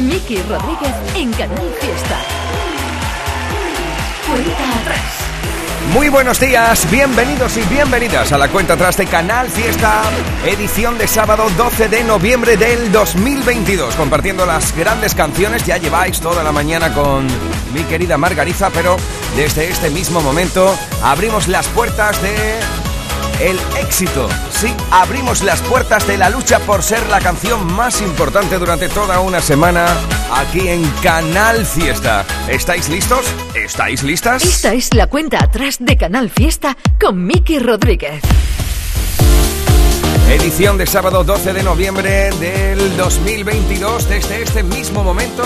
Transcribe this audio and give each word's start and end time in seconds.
Miki 0.00 0.36
Rodríguez 0.42 0.94
en 1.14 1.30
Canal 1.32 1.70
Fiesta. 1.78 2.20
Cuenta 4.26 4.80
atrás. 4.80 5.20
Muy 5.92 6.08
buenos 6.08 6.40
días, 6.40 6.90
bienvenidos 6.90 7.56
y 7.58 7.62
bienvenidas 7.62 8.32
a 8.32 8.38
la 8.38 8.48
cuenta 8.48 8.74
atrás 8.74 8.96
de 8.96 9.06
Canal 9.06 9.48
Fiesta, 9.48 10.02
edición 10.46 10.96
de 10.96 11.06
sábado 11.06 11.50
12 11.56 11.88
de 11.88 12.04
noviembre 12.04 12.56
del 12.56 12.90
2022, 12.92 13.94
compartiendo 13.96 14.46
las 14.46 14.74
grandes 14.74 15.14
canciones. 15.14 15.66
Ya 15.66 15.76
lleváis 15.76 16.20
toda 16.20 16.42
la 16.42 16.52
mañana 16.52 16.94
con 16.94 17.26
mi 17.74 17.82
querida 17.84 18.16
Margarita, 18.16 18.70
pero 18.70 18.96
desde 19.36 19.68
este 19.68 19.90
mismo 19.90 20.22
momento 20.22 20.74
abrimos 21.02 21.46
las 21.48 21.66
puertas 21.68 22.22
de 22.22 22.79
el 23.40 23.58
éxito. 23.80 24.28
Sí, 24.50 24.74
abrimos 24.90 25.42
las 25.42 25.62
puertas 25.62 26.06
de 26.06 26.18
la 26.18 26.28
lucha 26.28 26.58
por 26.60 26.82
ser 26.82 27.06
la 27.08 27.20
canción 27.20 27.72
más 27.72 28.02
importante 28.02 28.58
durante 28.58 28.88
toda 28.88 29.20
una 29.20 29.40
semana 29.40 29.86
aquí 30.34 30.68
en 30.68 30.86
Canal 31.02 31.64
Fiesta. 31.64 32.26
¿Estáis 32.48 32.88
listos? 32.88 33.24
¿Estáis 33.54 34.02
listas? 34.02 34.44
Esta 34.44 34.74
es 34.74 34.92
la 34.94 35.06
cuenta 35.06 35.42
atrás 35.42 35.78
de 35.80 35.96
Canal 35.96 36.28
Fiesta 36.30 36.76
con 37.00 37.24
Miki 37.26 37.58
Rodríguez. 37.58 38.20
Edición 40.30 40.78
de 40.78 40.86
sábado 40.86 41.24
12 41.24 41.52
de 41.54 41.64
noviembre 41.64 42.30
del 42.38 42.96
2022. 42.96 44.08
Desde 44.08 44.42
este 44.42 44.62
mismo 44.62 45.02
momento 45.02 45.42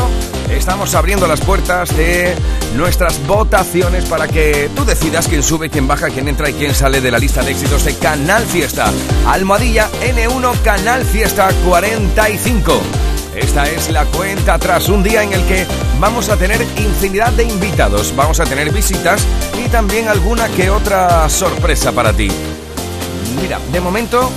estamos 0.50 0.94
abriendo 0.94 1.26
las 1.26 1.40
puertas 1.40 1.96
de 1.96 2.34
nuestras 2.76 3.26
votaciones 3.26 4.04
para 4.04 4.28
que 4.28 4.68
tú 4.76 4.84
decidas 4.84 5.26
quién 5.26 5.42
sube, 5.42 5.70
quién 5.70 5.88
baja, 5.88 6.10
quién 6.10 6.28
entra 6.28 6.50
y 6.50 6.52
quién 6.52 6.74
sale 6.74 7.00
de 7.00 7.10
la 7.10 7.18
lista 7.18 7.42
de 7.42 7.52
éxitos 7.52 7.86
de 7.86 7.96
Canal 7.96 8.44
Fiesta. 8.44 8.92
Almohadilla 9.26 9.88
N1 10.02 10.60
Canal 10.60 11.02
Fiesta 11.06 11.48
45. 11.66 12.78
Esta 13.34 13.64
es 13.70 13.88
la 13.90 14.04
cuenta 14.04 14.58
tras 14.58 14.91
un 14.91 15.02
día 15.02 15.22
en 15.22 15.32
el 15.32 15.46
que 15.46 15.66
vamos 15.98 16.28
a 16.28 16.36
tener 16.36 16.60
infinidad 16.76 17.32
de 17.32 17.44
invitados, 17.44 18.14
vamos 18.14 18.38
a 18.38 18.44
tener 18.44 18.70
visitas 18.70 19.26
y 19.58 19.66
también 19.70 20.08
alguna 20.08 20.46
que 20.48 20.69
otra 20.69 21.26
sorpresa 21.30 21.91
para 21.91 22.12
ti. 22.12 22.28
Mira, 23.41 23.58
de 23.72 23.80
momento 23.80 24.30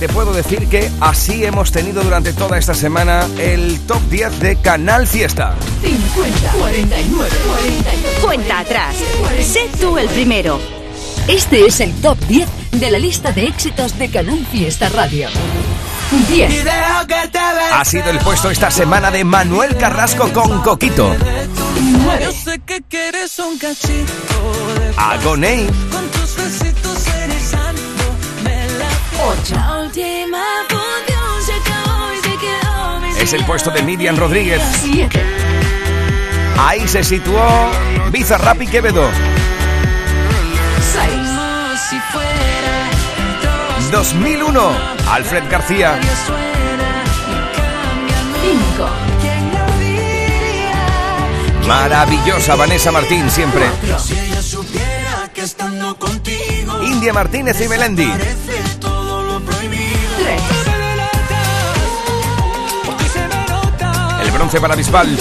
te 0.00 0.08
puedo 0.08 0.32
decir 0.32 0.66
que 0.66 0.90
así 1.00 1.44
hemos 1.44 1.72
tenido 1.72 2.02
durante 2.02 2.32
toda 2.32 2.56
esta 2.56 2.72
semana 2.72 3.28
el 3.38 3.78
top 3.80 4.00
10 4.08 4.40
de 4.40 4.56
Canal 4.56 5.06
Fiesta. 5.06 5.54
50, 5.82 6.52
49, 6.52 7.30
49. 7.46 8.08
Cuenta 8.22 8.60
atrás. 8.60 8.96
Sé 9.42 9.68
tú 9.78 9.98
el 9.98 10.08
primero. 10.08 10.58
Este 11.28 11.66
es 11.66 11.80
el 11.80 11.92
top 12.00 12.18
10 12.28 12.48
de 12.72 12.90
la 12.90 12.98
lista 12.98 13.30
de 13.32 13.44
éxitos 13.44 13.98
de 13.98 14.10
Canal 14.10 14.46
Fiesta 14.50 14.88
Radio. 14.88 15.28
10. 16.30 16.64
Ha 17.72 17.84
sido 17.84 18.08
el 18.08 18.18
puesto 18.20 18.50
esta 18.50 18.70
semana 18.70 19.10
de 19.10 19.22
Manuel 19.22 19.76
Carrasco 19.76 20.32
con 20.32 20.62
Coquito. 20.62 21.14
9. 22.06 22.24
Yo 22.24 22.32
sé 22.32 22.58
que 22.60 22.80
quieres 22.88 23.38
un 23.38 23.58
cachito 23.58 24.14
de 24.80 24.94
Agoney. 24.96 25.66
con 25.90 26.08
tus 26.08 26.79
8. 29.22 29.54
La 29.54 29.80
última 29.82 30.42
función 30.68 31.42
se 31.44 31.52
acabó 31.52 32.12
y 32.12 32.16
se 32.16 32.36
quedó 32.38 33.00
mi 33.00 33.20
Es 33.20 33.32
el 33.32 33.44
puesto 33.44 33.70
de 33.70 33.82
Miriam 33.82 34.16
Rodríguez. 34.16 34.62
7. 34.82 35.22
Ahí 36.58 36.86
se 36.88 37.04
situó 37.04 37.42
Bizarrap 38.10 38.62
y 38.62 38.66
Quevedo. 38.66 39.08
6. 40.92 41.04
Como 41.10 41.76
si 41.88 41.98
fuera 42.12 42.90
dos 43.90 44.12
2001, 44.12 44.72
Alfred 45.10 45.44
García. 45.50 45.98
días 45.98 46.18
suena 46.26 47.04
y 47.26 47.32
cambian 47.56 48.26
5. 48.76 48.88
¿Quién 49.20 49.42
lo 49.52 49.64
diría? 49.78 51.66
Maravillosa 51.66 52.56
Vanessa 52.56 52.92
Martín 52.92 53.30
siempre. 53.30 53.66
4. 53.80 53.98
Si 53.98 54.18
ella 54.18 54.42
supiera 54.42 55.30
que 55.34 55.42
estando 55.42 55.96
contigo 55.98 56.82
India 56.82 57.12
Martínez 57.12 57.60
y 57.60 57.68
Melendi. 57.68 58.12
11 64.50 64.60
para 64.60 64.74
Bisbal. 64.74 65.16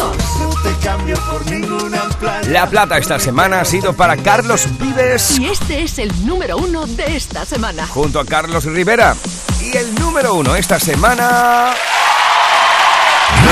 La 2.48 2.68
plata 2.68 2.98
esta 2.98 3.20
semana 3.20 3.62
ha 3.62 3.66
sido 3.66 3.94
para 3.94 4.18
Carlos 4.18 4.68
Vives. 4.80 5.38
Y 5.38 5.46
este 5.46 5.84
es 5.84 6.00
el 6.00 6.26
número 6.26 6.58
uno 6.58 6.88
de 6.88 7.16
esta 7.16 7.46
semana. 7.46 7.86
Junto 7.86 8.20
a 8.20 8.26
Carlos 8.26 8.64
Rivera. 8.64 9.16
Y 9.62 9.78
el 9.78 9.94
número 10.00 10.34
uno 10.34 10.56
esta 10.56 10.80
semana. 10.80 11.76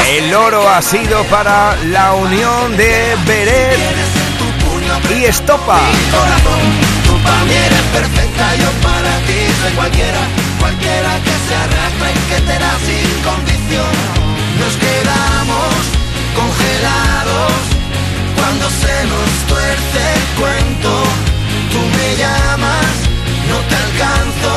El 0.10 0.34
oro 0.34 0.68
ha 0.68 0.82
sido 0.82 1.24
para 1.26 1.76
la 1.76 2.16
unión 2.16 2.76
de 2.76 3.16
Beret 3.28 3.78
y 5.16 5.26
Estopa. 5.26 5.80
cualquiera, 9.76 11.20
que 11.24 11.32
se 11.32 12.36
que 12.36 12.42
te 12.42 12.60
da 12.60 12.80
sin 12.80 13.22
condición. 13.22 14.17
Nos 14.68 14.76
quedamos 14.76 15.76
congelados 16.36 17.54
cuando 18.36 18.70
se 18.70 18.96
nos 19.08 19.30
tuerce 19.48 20.00
el 20.18 20.26
cuento. 20.42 20.92
Tú 21.72 21.80
me 21.96 22.08
llamas, 22.18 22.92
no 23.48 23.58
te 23.70 23.76
alcanzo 23.86 24.52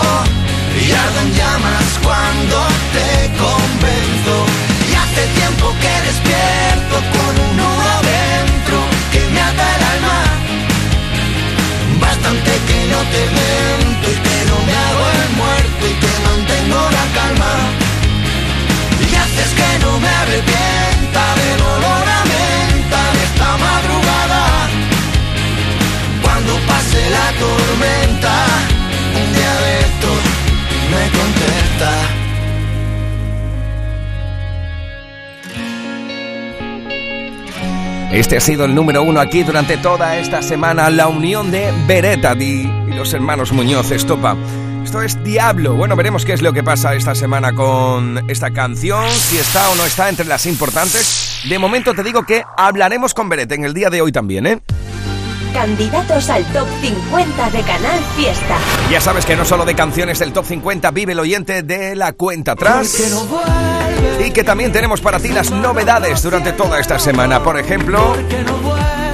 y 0.83 0.91
ardo 0.91 1.21
en 1.21 1.33
llamas 1.39 1.87
cuando 2.03 2.59
te 2.91 3.31
convenzo. 3.39 4.35
Y 4.91 4.95
hace 4.99 5.23
tiempo 5.39 5.67
que 5.79 5.95
despierto 6.09 6.97
con 7.15 7.33
un 7.47 7.57
nudo 7.57 7.95
dentro 8.03 8.79
que 9.13 9.23
me 9.31 9.41
ata 9.41 9.67
el 9.77 9.83
alma. 9.95 10.19
Bastante 12.01 12.51
que 12.67 12.79
no 12.91 13.01
te 13.15 13.23
miento 13.39 14.07
y 14.11 14.19
que 14.27 14.39
no 14.51 14.57
me 14.67 14.75
hago 14.75 15.05
el 15.23 15.31
muerto 15.39 15.83
y 15.87 15.95
que 16.03 16.13
mantengo 16.27 16.81
la 16.99 17.05
calma. 17.15 17.80
No 19.81 19.99
me 19.99 20.09
arrepienta 20.09 21.35
del 21.41 21.61
olor 21.61 22.09
a 22.09 22.25
menta 22.25 23.01
de 23.13 23.21
esta 23.25 23.49
madrugada. 23.57 24.43
Cuando 26.23 26.53
pase 26.67 27.11
la 27.11 27.33
tormenta, 27.39 28.35
un 29.21 29.33
día 29.33 29.55
de 29.65 29.73
estos 29.81 30.21
me 30.91 31.03
contesta. 31.19 31.93
Este 38.13 38.37
ha 38.37 38.41
sido 38.41 38.65
el 38.65 38.75
número 38.75 39.03
uno 39.05 39.21
aquí 39.21 39.45
durante 39.45 39.77
toda 39.77 40.17
esta 40.17 40.43
semana, 40.43 40.91
la 40.91 41.07
unión 41.07 41.53
de 41.53 41.73
Beretta 41.87 42.35
y 42.35 42.69
los 42.89 43.15
hermanos 43.15 43.53
Muñoz 43.53 43.93
Estopa. 43.93 44.37
Esto 44.91 45.03
es 45.03 45.23
Diablo. 45.23 45.75
Bueno, 45.75 45.95
veremos 45.95 46.25
qué 46.25 46.33
es 46.33 46.43
lo 46.43 46.53
que 46.53 46.65
pasa 46.65 46.97
esta 46.97 47.15
semana 47.15 47.53
con 47.53 48.29
esta 48.29 48.51
canción, 48.51 49.09
si 49.09 49.39
está 49.39 49.71
o 49.71 49.77
no 49.77 49.87
está 49.87 50.09
entre 50.09 50.27
las 50.27 50.47
importantes. 50.47 51.45
De 51.49 51.61
momento 51.61 51.95
te 51.95 52.03
digo 52.03 52.25
que 52.25 52.43
hablaremos 52.57 53.15
con 53.15 53.29
Beretta 53.29 53.55
en 53.55 53.65
el 53.65 53.73
día 53.73 53.89
de 53.89 54.03
hoy 54.03 54.11
también, 54.11 54.49
¿eh? 54.49 54.61
Candidatos 55.55 56.29
al 56.29 56.45
top 56.47 56.67
50 56.81 57.51
de 57.51 57.63
Canal 57.63 58.01
Fiesta. 58.17 58.59
Ya 58.91 59.01
sabes 59.01 59.25
que 59.25 59.37
no 59.37 59.45
solo 59.45 59.65
de 59.65 59.77
canciones 59.77 60.19
del 60.19 60.33
Top 60.33 60.45
50 60.45 60.91
vive 60.91 61.13
el 61.13 61.21
oyente 61.21 61.63
de 61.63 61.95
la 61.95 62.13
cuenta 62.13 62.53
atrás. 62.53 62.93
Que 62.97 63.11
no 63.11 63.27
vuelve, 63.27 64.27
Y 64.27 64.33
que 64.33 64.43
también 64.43 64.73
tenemos 64.73 65.01
para 65.01 65.21
ti 65.21 65.29
las 65.29 65.53
novedades 65.53 66.21
durante 66.21 66.51
toda 66.51 66.81
esta 66.81 66.99
semana. 66.99 67.45
Por 67.45 67.61
ejemplo. 67.61 68.17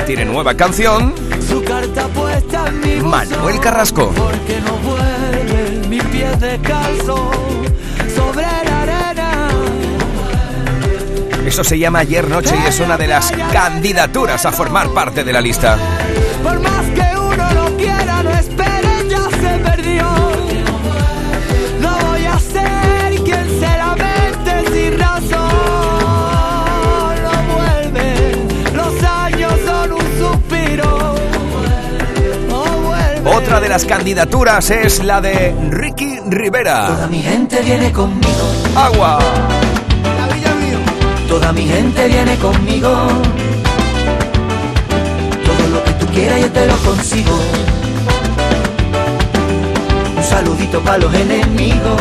Tiene 0.07 0.25
nueva 0.25 0.55
canción 0.55 1.13
Su 1.49 1.63
carta 1.65 2.07
puesta 2.09 2.69
en 2.69 2.81
mi 2.81 2.97
Manuel 3.03 3.59
Carrasco. 3.59 4.13
Porque 4.15 4.61
no 4.61 4.77
vuelve 4.79 5.89
mi 5.89 5.99
pie 5.99 6.29
descalzo 6.37 7.31
sobre 8.15 8.43
la 8.43 8.83
arena. 8.83 9.49
Eso 11.45 11.65
se 11.65 11.79
llama 11.79 12.01
Ayer 12.01 12.29
Noche 12.29 12.55
y 12.65 12.69
es 12.69 12.79
una 12.81 12.97
de 12.97 13.09
las 13.09 13.33
candidaturas 13.53 14.47
a 14.47 14.53
formar 14.53 14.89
parte 14.91 15.25
de 15.25 15.33
la 15.33 15.41
lista. 15.41 15.77
Por 16.43 16.61
más 16.61 16.85
que 16.95 17.16
las 33.77 33.85
candidaturas 33.85 34.71
es 34.71 35.05
la 35.05 35.21
de 35.21 35.55
Ricky 35.69 36.19
Rivera. 36.31 36.87
Toda 36.87 37.09
mi 37.09 37.21
gente 37.21 37.61
viene 37.61 37.93
conmigo, 37.93 38.51
Agua. 38.75 39.19
toda 41.29 41.53
mi 41.53 41.67
gente 41.67 42.09
viene 42.09 42.37
conmigo. 42.37 42.89
Todo 45.45 45.69
lo 45.75 45.85
que 45.85 45.93
tú 45.93 46.07
quieras 46.07 46.41
yo 46.41 46.51
te 46.53 46.67
lo 46.67 46.77
consigo. 46.79 47.39
Un 50.17 50.25
saludito 50.25 50.81
para 50.81 50.97
los 50.97 51.13
enemigos. 51.13 52.01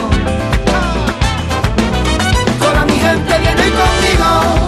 Toda 2.58 2.86
mi 2.86 2.94
gente 2.94 3.38
viene 3.38 3.64
conmigo. 3.64 4.66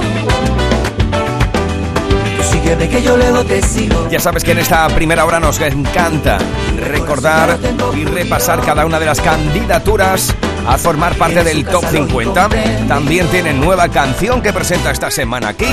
que 2.89 3.01
yo 3.01 3.17
luego 3.17 3.43
te 3.43 3.61
sigo. 3.61 4.07
Ya 4.09 4.19
sabes 4.19 4.43
que 4.43 4.51
en 4.51 4.59
esta 4.59 4.87
primera 4.89 5.25
hora 5.25 5.39
nos 5.39 5.59
encanta 5.61 6.37
recordar 6.77 7.57
y 7.95 8.05
repasar 8.05 8.61
cada 8.61 8.85
una 8.85 8.99
de 8.99 9.05
las 9.05 9.21
candidaturas 9.21 10.33
a 10.67 10.77
formar 10.77 11.15
parte 11.15 11.43
del 11.43 11.65
Top 11.65 11.83
50. 11.85 12.49
También 12.87 13.27
tienen 13.27 13.59
nueva 13.59 13.89
canción 13.89 14.41
que 14.41 14.51
presenta 14.53 14.91
esta 14.91 15.09
semana 15.09 15.49
aquí, 15.49 15.65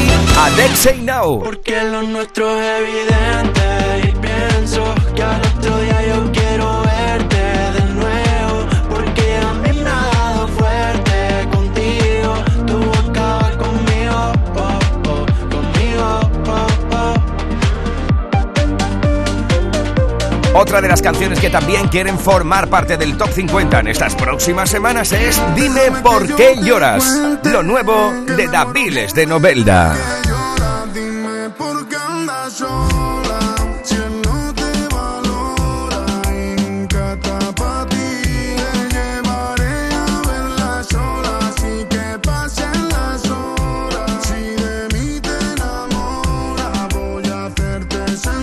Say 0.75 1.01
Now. 1.03 1.41
Porque 1.41 1.83
lo 1.85 2.03
nuestro 2.03 2.61
es 2.61 2.81
evidente 2.81 4.09
y 4.09 4.13
pienso 4.13 4.95
que 5.15 5.23
día 5.81 6.07
yo 6.07 6.34
Otra 20.57 20.81
de 20.81 20.87
las 20.87 21.03
canciones 21.03 21.41
que 21.41 21.51
también 21.51 21.89
quieren 21.89 22.17
formar 22.17 22.69
parte 22.69 22.97
del 22.97 23.17
Top 23.17 23.29
50 23.29 23.81
en 23.81 23.89
estas 23.89 24.15
próximas 24.15 24.71
semanas 24.71 25.11
es 25.11 25.43
Dime 25.57 25.91
por 26.01 26.33
qué 26.37 26.55
lloras, 26.63 27.05
lo 27.43 27.65
nuevo 27.65 28.13
de 28.37 28.47
Daviles 28.47 29.13
de 29.15 29.27
Novelda. 29.27 29.97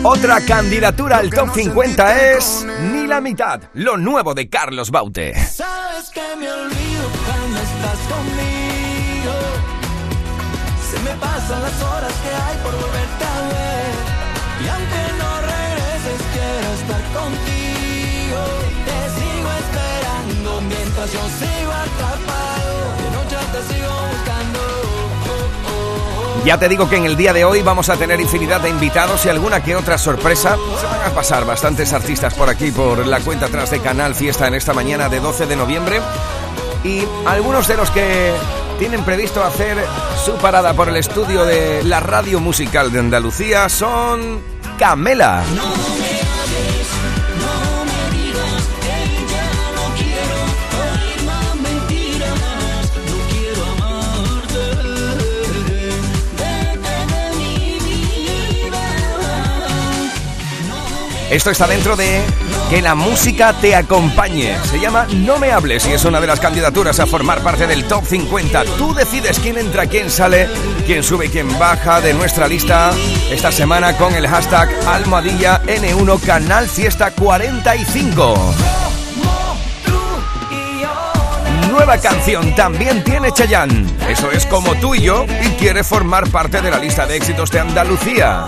Otra 0.03 0.42
candidatura 0.42 1.18
al 1.18 1.30
top 1.30 1.53
50 1.53 2.33
es 2.33 2.65
Ni 2.92 3.06
la 3.06 3.21
mitad, 3.21 3.62
lo 3.75 3.98
nuevo 3.98 4.33
de 4.33 4.50
Carlos 4.50 4.89
Baute. 4.89 5.36
Sabes 5.45 6.09
que 6.09 6.24
me 6.39 6.51
olvido 6.51 7.03
cuando 7.24 7.59
estás 7.59 8.00
conmigo. 8.09 9.33
Se 10.89 11.00
me 11.01 11.12
pasan 11.19 11.62
las 11.62 11.81
horas 11.83 12.13
que 12.13 12.30
hay 12.30 12.57
por 12.63 12.74
volverte 12.74 13.25
a 13.25 13.42
ver. 13.53 13.94
Y 14.63 14.68
aunque 14.69 15.03
no 15.21 15.42
regreses, 15.42 16.21
quiero 16.33 16.74
estar 16.81 17.03
contigo. 17.13 18.42
Te 18.88 18.98
sigo 19.21 19.50
esperando 19.62 20.62
mientras 20.62 21.13
yo 21.13 21.21
sigo 21.38 21.71
atrapado. 21.71 22.40
Ya 26.43 26.57
te 26.57 26.67
digo 26.67 26.89
que 26.89 26.97
en 26.97 27.05
el 27.05 27.15
día 27.15 27.33
de 27.33 27.45
hoy 27.45 27.61
vamos 27.61 27.89
a 27.89 27.97
tener 27.97 28.19
infinidad 28.19 28.61
de 28.61 28.69
invitados 28.69 29.25
y 29.25 29.29
alguna 29.29 29.63
que 29.63 29.75
otra 29.75 29.97
sorpresa. 29.99 30.57
Se 30.79 30.85
van 30.88 31.11
a 31.11 31.13
pasar 31.13 31.45
bastantes 31.45 31.93
artistas 31.93 32.33
por 32.33 32.49
aquí, 32.49 32.71
por 32.71 33.05
la 33.05 33.19
cuenta 33.19 33.45
atrás 33.45 33.69
de 33.69 33.79
Canal 33.79 34.15
Fiesta 34.15 34.47
en 34.47 34.55
esta 34.55 34.73
mañana 34.73 35.07
de 35.07 35.19
12 35.19 35.45
de 35.45 35.55
noviembre. 35.55 36.01
Y 36.83 37.03
algunos 37.27 37.67
de 37.67 37.77
los 37.77 37.91
que 37.91 38.33
tienen 38.79 39.03
previsto 39.03 39.43
hacer 39.43 39.77
su 40.25 40.33
parada 40.33 40.73
por 40.73 40.89
el 40.89 40.97
estudio 40.97 41.45
de 41.45 41.83
la 41.83 41.99
radio 41.99 42.39
musical 42.39 42.91
de 42.91 42.99
Andalucía 42.99 43.69
son 43.69 44.41
Camela. 44.79 45.43
Esto 61.31 61.49
está 61.49 61.65
dentro 61.65 61.95
de 61.95 62.21
Que 62.69 62.81
la 62.81 62.93
música 62.93 63.53
te 63.53 63.73
acompañe. 63.73 64.57
Se 64.65 64.81
llama 64.81 65.07
No 65.13 65.39
me 65.39 65.53
hables 65.53 65.87
y 65.87 65.93
es 65.93 66.03
una 66.03 66.19
de 66.19 66.27
las 66.27 66.41
candidaturas 66.41 66.99
a 66.99 67.07
formar 67.07 67.41
parte 67.41 67.67
del 67.67 67.85
Top 67.85 68.05
50. 68.05 68.65
Tú 68.77 68.93
decides 68.93 69.39
quién 69.39 69.57
entra, 69.57 69.87
quién 69.87 70.09
sale, 70.09 70.49
quién 70.85 71.03
sube 71.03 71.27
y 71.27 71.29
quién 71.29 71.57
baja 71.57 72.01
de 72.01 72.13
nuestra 72.13 72.49
lista 72.49 72.91
esta 73.31 73.49
semana 73.49 73.95
con 73.97 74.13
el 74.13 74.27
hashtag 74.27 74.69
Almohadilla 74.85 75.61
N1 75.63 76.19
Canal 76.19 76.67
Fiesta 76.67 77.11
45. 77.11 78.53
Nueva 81.71 81.97
canción 81.97 82.53
también 82.55 83.05
tiene 83.05 83.31
Chayanne. 83.31 83.85
Eso 84.09 84.29
es 84.31 84.45
como 84.45 84.75
tú 84.75 84.95
y 84.95 85.03
yo 85.03 85.25
y 85.41 85.49
quiere 85.51 85.85
formar 85.85 86.29
parte 86.29 86.61
de 86.61 86.71
la 86.71 86.77
lista 86.77 87.07
de 87.07 87.15
éxitos 87.15 87.49
de 87.51 87.61
Andalucía. 87.61 88.45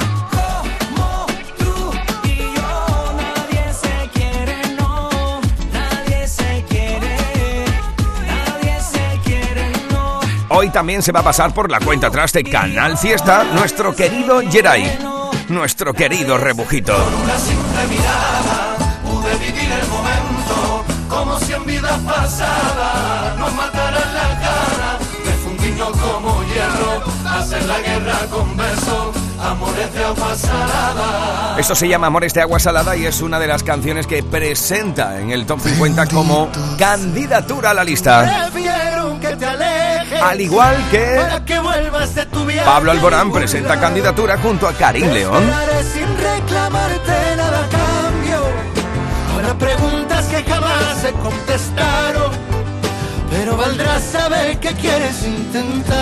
Hoy 10.55 10.69
también 10.69 11.01
se 11.01 11.11
va 11.11 11.21
a 11.21 11.23
pasar 11.23 11.51
por 11.51 11.71
la 11.71 11.79
cuenta 11.79 12.07
atrás 12.07 12.31
de 12.31 12.43
Canal 12.43 12.95
Fiesta 12.95 13.43
nuestro 13.43 13.95
querido 13.95 14.39
Jerai, 14.51 14.99
nuestro 15.49 15.95
querido 15.95 16.37
rebujito. 16.37 16.95
una 17.23 17.39
simple 17.39 17.87
mirada 17.89 18.77
pude 19.03 19.35
vivir 19.37 19.71
el 19.71 19.87
momento 19.87 20.85
como 21.09 21.39
si 21.39 21.53
en 21.53 21.65
vida 21.65 21.99
pasada 22.05 23.35
nos 23.39 23.51
mataran 23.55 24.13
la 24.13 24.39
cara 24.41 24.99
de 25.25 25.31
fundirnos 25.43 25.97
como 25.97 26.43
hierro, 26.43 27.01
hacer 27.25 27.63
la 27.65 27.79
guerra 27.79 28.19
con 28.29 28.55
besos. 28.55 29.15
Amores 29.43 29.93
de 29.93 30.05
agua 30.05 30.35
salada. 30.35 31.55
Esto 31.57 31.75
se 31.75 31.87
llama 31.87 32.07
Amores 32.07 32.33
de 32.33 32.41
agua 32.41 32.59
salada 32.59 32.95
y 32.95 33.05
es 33.05 33.21
una 33.21 33.39
de 33.39 33.47
las 33.47 33.61
canciones 33.63 34.07
que 34.07 34.23
presenta 34.23 35.19
en 35.19 35.31
el 35.31 35.45
top 35.45 35.59
50 35.59 36.05
como 36.05 36.49
candidatura 36.77 37.71
a 37.71 37.73
la 37.73 37.83
lista. 37.83 38.49
Que 39.23 39.37
te 39.37 39.45
Al 40.23 40.39
igual 40.39 40.75
que 40.89 41.17
para 41.17 41.43
que 41.45 41.59
vuelvas 41.59 42.15
de 42.15 42.25
tu 42.27 42.45
viaje. 42.45 42.65
Pablo 42.65 42.91
Alborán 42.91 43.31
presenta 43.31 43.79
candidatura 43.79 44.37
junto 44.37 44.67
a 44.67 44.73
Karim 44.73 45.11
León. 45.11 45.43
Esperaré 45.43 45.83
sin 45.83 46.07
reclamarte 46.17 47.35
nada 47.35 47.65
a 47.65 47.69
cambio. 47.69 48.39
Ahora 49.33 49.57
preguntas 49.57 50.25
que 50.27 50.43
jamás 50.43 51.01
se 51.01 51.11
contestaron. 51.11 52.31
Pero 53.29 53.57
valdrá 53.57 53.99
saber 53.99 54.59
que 54.59 54.69
quieres 54.69 55.25
intentar. 55.25 55.93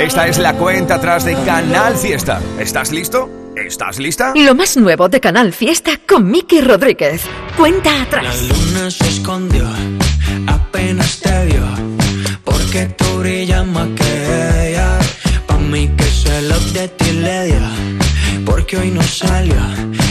Esta 0.00 0.26
es 0.26 0.38
la 0.38 0.54
cuenta 0.54 0.96
atrás 0.96 1.24
de 1.24 1.34
Canal 1.44 1.96
Fiesta. 1.96 2.40
¿Estás 2.58 2.90
listo? 2.92 3.30
¿Estás 3.56 3.98
lista? 3.98 4.32
Lo 4.36 4.54
más 4.54 4.76
nuevo 4.76 5.08
de 5.08 5.20
Canal 5.20 5.52
Fiesta 5.52 5.92
con 6.06 6.30
Miki 6.30 6.60
Rodríguez. 6.60 7.22
Cuenta 7.56 8.02
atrás. 8.02 8.24
La 8.24 8.54
luna 8.54 8.90
se 8.90 9.08
escondió, 9.08 9.66
apenas 10.46 11.18
te 11.18 11.46
vio, 11.46 11.67
porque 12.78 12.94
tú 12.94 13.18
brillas 13.18 13.66
más 13.66 13.88
que 13.96 14.70
ella. 14.70 14.98
Pa' 15.46 15.58
mí 15.58 15.88
que 15.96 16.04
se 16.04 16.42
lo 16.42 16.58
de 16.72 16.88
ti 16.88 17.08
porque 18.44 18.76
hoy 18.76 18.90
no 18.90 19.02
salió, 19.02 19.56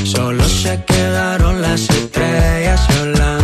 solo 0.03 0.43
se 0.47 0.83
quedaron 0.85 1.61
las 1.61 1.89
estrellas 1.89 2.81
hablando 2.99 3.36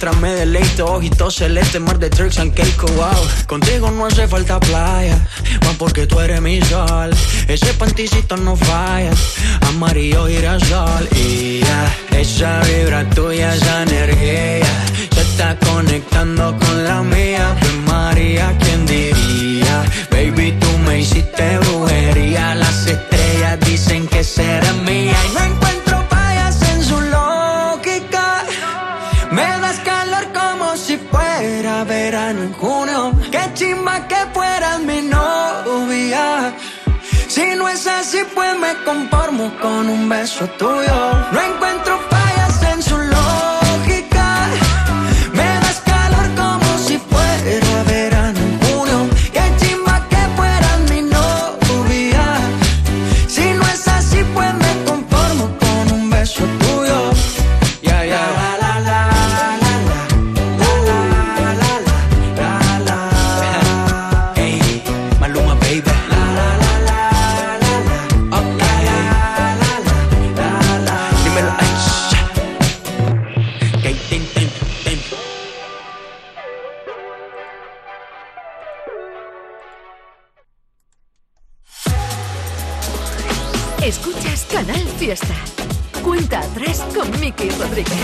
mientras 0.00 0.22
me 0.22 0.34
deleito. 0.34 0.86
Ojitos 0.86 1.34
celeste, 1.34 1.78
mar 1.78 1.98
de 1.98 2.08
tricks 2.08 2.38
and 2.38 2.54
cake, 2.54 2.82
wow. 2.96 3.28
Contigo 3.46 3.90
no 3.90 4.06
hace 4.06 4.26
falta 4.26 4.58
playa, 4.58 5.18
más 5.62 5.76
porque 5.76 6.06
tú 6.06 6.20
eres 6.20 6.40
mi 6.40 6.60
sol. 6.62 7.10
Ese 7.46 7.74
panticito 7.74 8.36
no 8.38 8.56
falla, 8.56 9.10
amarillo 9.68 10.26
girasol. 10.26 11.06
Y 11.14 11.60
ya, 11.60 11.94
esa 12.18 12.60
vibra 12.60 13.04
tuya, 13.10 13.54
esa 13.54 13.82
energía. 13.82 14.66
Se 15.12 15.20
está 15.20 15.58
conectando 15.58 16.56
con 16.58 16.84
la 16.84 17.02
mía. 17.02 17.59
Pues 38.34 38.58
me 38.58 38.74
conformo 38.84 39.52
con 39.60 39.88
un 39.88 40.08
beso 40.08 40.46
tuyo. 40.58 41.12
No 41.32 41.40
encuentro 41.40 41.99
Escuchas 83.82 84.46
Canal 84.52 84.86
Fiesta. 84.98 85.34
Cuenta 86.04 86.40
atrás 86.40 86.84
con 86.94 87.10
Miki 87.18 87.48
Rodríguez. 87.48 87.96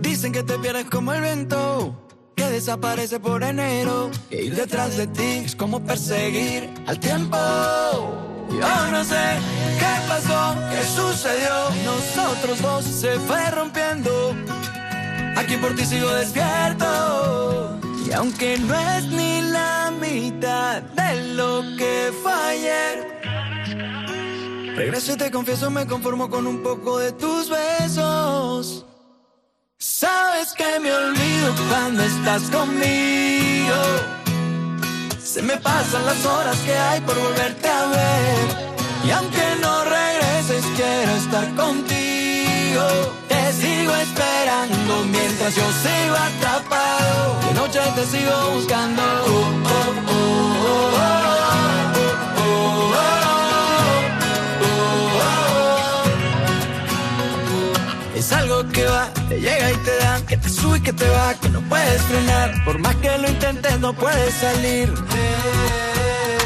Dicen 0.00 0.32
que 0.32 0.42
te 0.42 0.58
pierdes 0.58 0.84
como 0.90 1.14
el 1.14 1.22
viento, 1.22 1.96
que 2.36 2.44
desaparece 2.44 3.18
por 3.18 3.42
enero. 3.42 4.10
E 4.30 4.42
ir 4.42 4.54
detrás 4.54 4.98
de 4.98 5.06
ti 5.06 5.42
es 5.46 5.56
como 5.56 5.82
perseguir 5.82 6.68
al 6.86 7.00
tiempo. 7.00 7.38
Yo 8.50 8.90
no 8.90 9.02
sé 9.02 9.38
qué 9.78 10.06
pasó, 10.06 10.54
qué 10.70 10.84
sucedió. 10.84 11.70
Nosotros 11.86 12.60
dos 12.60 12.84
se 12.84 13.18
fue 13.20 13.50
rompiendo. 13.52 14.34
Aquí 15.36 15.56
por 15.56 15.74
ti 15.74 15.84
sigo 15.84 16.10
despierto. 16.14 17.80
Y 18.06 18.12
aunque 18.12 18.58
no 18.58 18.74
es 18.74 19.04
ni 19.06 19.40
la 19.42 19.92
mitad 20.00 20.82
de 20.82 21.34
lo 21.34 21.62
que 21.76 22.12
fue 22.22 22.32
ayer. 22.32 23.12
Regreso 24.76 25.12
y 25.12 25.16
te 25.16 25.30
confieso, 25.30 25.70
me 25.70 25.86
conformo 25.86 26.28
con 26.28 26.46
un 26.46 26.62
poco 26.62 26.98
de 26.98 27.12
tus 27.12 27.48
besos. 27.48 28.86
Sabes 29.78 30.52
que 30.52 30.80
me 30.80 30.92
olvido 30.92 31.54
cuando 31.68 32.02
estás 32.02 32.42
conmigo. 32.44 33.74
Se 35.22 35.42
me 35.42 35.56
pasan 35.56 36.04
las 36.06 36.24
horas 36.26 36.56
que 36.58 36.74
hay 36.74 37.00
por 37.00 37.18
volverte 37.18 37.68
a 37.68 37.86
ver. 37.86 38.72
Y 39.04 39.10
aunque 39.10 39.42
no 39.60 39.84
regreses, 39.84 40.64
quiero 40.76 41.12
estar 41.12 41.54
contigo 41.54 43.21
te 43.52 43.66
sigo 43.66 43.94
esperando 43.94 45.04
mientras 45.10 45.54
yo 45.54 45.62
sigo 45.82 46.16
atrapado. 46.16 47.40
De 47.46 47.54
noche 47.54 47.80
te 47.94 48.06
sigo 48.06 48.50
buscando. 48.54 49.02
Oh, 49.02 49.46
oh, 49.64 49.92
oh, 50.08 50.32
Es 58.14 58.32
algo 58.32 58.68
que 58.68 58.84
va, 58.84 59.08
te 59.28 59.40
llega 59.40 59.72
y 59.72 59.76
te 59.78 59.96
da, 59.96 60.20
que 60.26 60.36
te 60.36 60.48
sube 60.48 60.78
y 60.78 60.80
que 60.80 60.92
te 60.92 61.08
va, 61.08 61.34
que 61.34 61.48
no 61.48 61.60
puedes 61.62 62.00
frenar. 62.02 62.64
Por 62.64 62.78
más 62.78 62.94
que 62.96 63.18
lo 63.18 63.28
intentes, 63.28 63.80
no 63.80 63.92
puedes 63.92 64.34
salir. 64.34 64.88
Eh, 64.88 66.38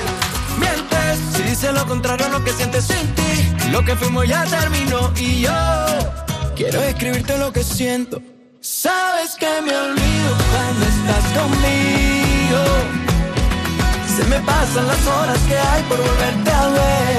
mientes, 0.59 1.19
si 1.35 1.43
dices 1.43 1.75
lo 1.75 1.87
contrario 1.87 2.29
lo 2.31 2.43
que 2.43 2.53
sientes 2.53 2.85
sin 2.85 3.07
ti. 3.15 3.53
Lo 3.71 3.85
que 3.85 3.95
fuimos 3.95 4.27
ya 4.27 4.45
terminó 4.45 5.13
y 5.17 5.43
yo 5.43 6.26
quiero 6.57 6.83
escribirte 6.83 7.37
lo 7.39 7.53
que 7.53 7.63
siento. 7.63 8.21
Sabes 8.61 9.37
que 9.39 9.61
me 9.63 9.77
olvido 9.77 10.31
cuando 10.51 10.83
estás 10.95 11.25
conmigo. 11.39 12.63
Se 14.17 14.25
me 14.25 14.41
pasan 14.41 14.87
las 14.87 15.07
horas 15.07 15.39
que 15.49 15.57
hay 15.57 15.83
por 15.85 15.99
volverte 15.99 16.51
a 16.51 16.69
ver. 16.69 17.19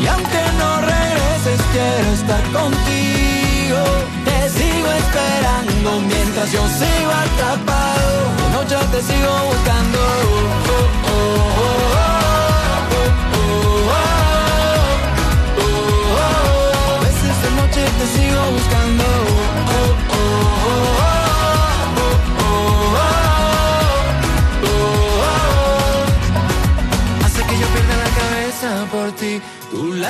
Y 0.00 0.06
aunque 0.06 0.42
no 0.60 0.70
regreses, 0.80 1.60
quiero 1.72 2.10
estar 2.20 2.42
contigo. 2.58 3.82
Te 4.24 4.38
sigo 4.56 4.90
esperando 5.02 6.00
mientras 6.06 6.52
yo 6.52 6.62
sigo 6.80 7.12
atrapado. 7.26 8.10
De 8.40 8.46
noche 8.54 8.76
te 8.92 9.02
sigo 9.02 9.32
buscando. 9.50 9.98
Oh, 9.98 10.70
oh, 10.70 11.10
oh, 11.10 11.66
oh, 11.66 11.79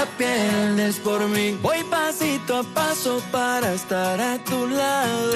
la 0.00 0.92
por 1.04 1.28
mí. 1.28 1.58
Voy 1.62 1.82
pasito 1.84 2.58
a 2.58 2.62
paso 2.62 3.22
para 3.30 3.72
estar 3.72 4.20
a 4.20 4.38
tu 4.38 4.66
lado. 4.66 5.32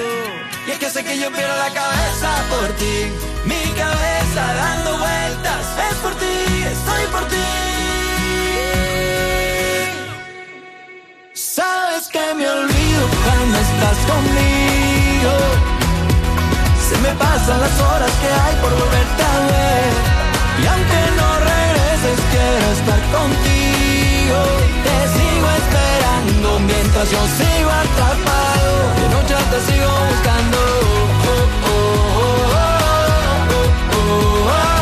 Y 0.67 0.71
es 0.71 0.79
que 0.79 0.89
sé 0.89 1.03
que 1.03 1.19
yo 1.19 1.31
pierdo 1.31 1.55
la 1.57 1.71
cabeza 1.71 2.29
por 2.49 2.69
ti, 2.81 2.95
mi 3.45 3.61
cabeza 3.73 4.43
dando 4.63 4.97
vueltas. 4.97 5.63
Es 5.89 5.95
por 5.97 6.13
ti, 6.15 6.35
estoy 6.73 7.03
por 7.11 7.23
ti. 7.27 7.47
Sabes 11.33 12.07
que 12.07 12.33
me 12.33 12.49
olvido 12.49 13.03
cuando 13.23 13.57
estás 13.67 13.97
conmigo. 14.11 15.33
Se 16.89 16.97
me 17.03 17.11
pasan 17.15 17.59
las 17.61 17.79
horas 17.79 18.11
que 18.21 18.29
hay 18.41 18.55
por 18.61 18.71
volverte 18.71 19.23
a 19.23 19.37
ver. 19.51 19.93
Y 20.61 20.65
aunque 20.73 21.01
no 21.19 21.29
regreses, 21.51 22.19
quiero 22.31 22.71
estar 22.71 23.01
contigo. 23.11 23.54
Te 24.25 24.97
sigo 25.15 25.47
esperando 25.61 26.59
mientras 26.59 27.07
yo 27.11 27.21
sigo 27.37 27.69
atrapado. 27.69 28.73
De 28.99 29.07
noche 29.09 29.35
te 29.51 29.59
sigo 29.71 29.89
buscando. 30.09 30.57
Oh, 31.27 31.45
oh, 31.67 32.55
oh, 32.55 32.75
oh, 33.57 34.09
oh, 34.09 34.75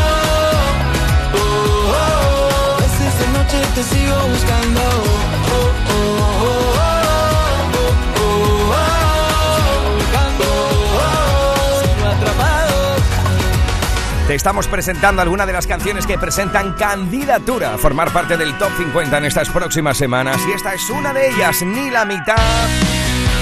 Te 14.27 14.35
estamos 14.35 14.69
presentando 14.69 15.21
alguna 15.21 15.45
de 15.45 15.51
las 15.51 15.67
canciones 15.67 16.07
que 16.07 16.17
presentan 16.17 16.73
candidatura 16.73 17.73
a 17.73 17.77
formar 17.77 18.13
parte 18.13 18.37
del 18.37 18.57
Top 18.57 18.71
50 18.77 19.17
en 19.17 19.25
estas 19.25 19.49
próximas 19.49 19.97
semanas. 19.97 20.37
Y 20.47 20.53
esta 20.53 20.73
es 20.73 20.89
una 20.89 21.13
de 21.13 21.29
ellas, 21.29 21.61
ni 21.61 21.89
la 21.89 22.05
mitad. 22.05 22.37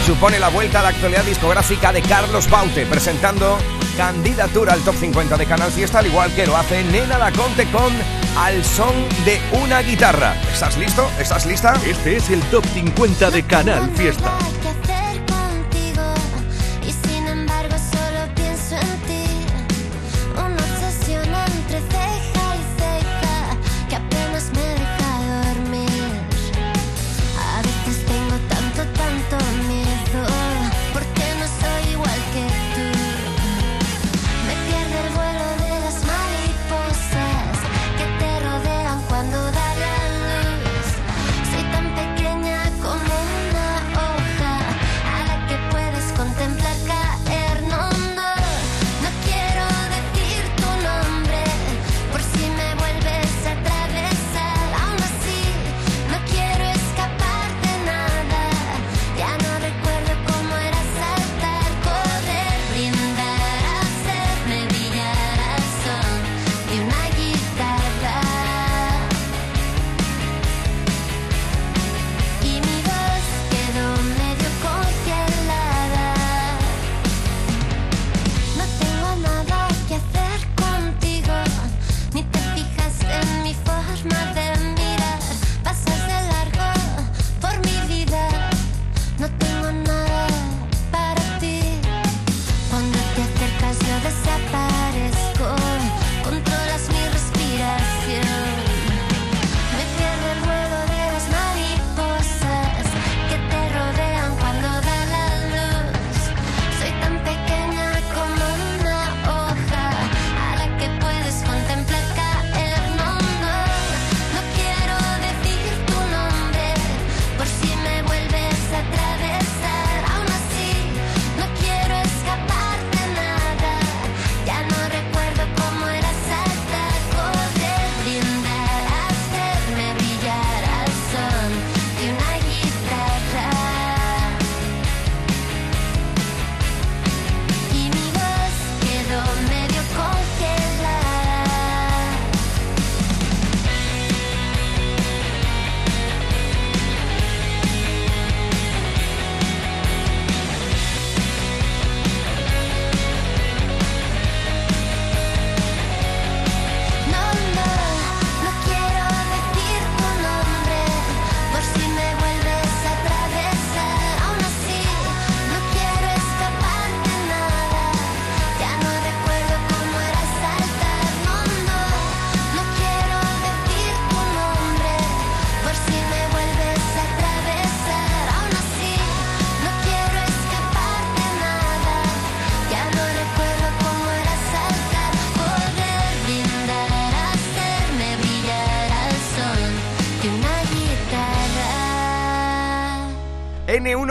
Supone 0.08 0.40
la 0.40 0.50
vuelta 0.50 0.80
a 0.80 0.84
la 0.84 0.90
actualidad 0.90 1.24
discográfica 1.24 1.94
de 1.94 2.02
Carlos 2.02 2.50
Baute, 2.50 2.88
presentando 2.88 3.60
candidatura 3.96 4.74
al 4.74 4.82
Top 4.82 4.96
50 4.96 5.38
de 5.38 5.46
Canal 5.46 5.72
Fiesta, 5.72 6.00
al 6.00 6.08
igual 6.08 6.34
que 6.34 6.48
lo 6.48 6.58
hace 6.58 6.84
Nena 6.86 7.20
Laconte 7.20 7.68
con 7.68 7.94
Al 8.36 8.66
son 8.66 9.08
de 9.24 9.40
una 9.64 9.82
guitarra. 9.82 10.34
¿Estás 10.52 10.80
listo? 10.80 11.08
¿Estás 11.20 11.46
lista? 11.46 11.76
Este 11.86 12.16
es 12.16 12.32
el 12.32 12.42
Top 12.46 12.66
50 12.66 13.30
de 13.30 13.44
Canal 13.44 13.88
Fiesta. 13.92 14.32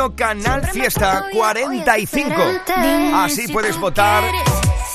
N1 0.01 0.15
Canal 0.15 0.67
Fiesta 0.71 1.27
45. 1.33 2.35
Así 3.15 3.49
puedes 3.49 3.79
votar 3.79 4.25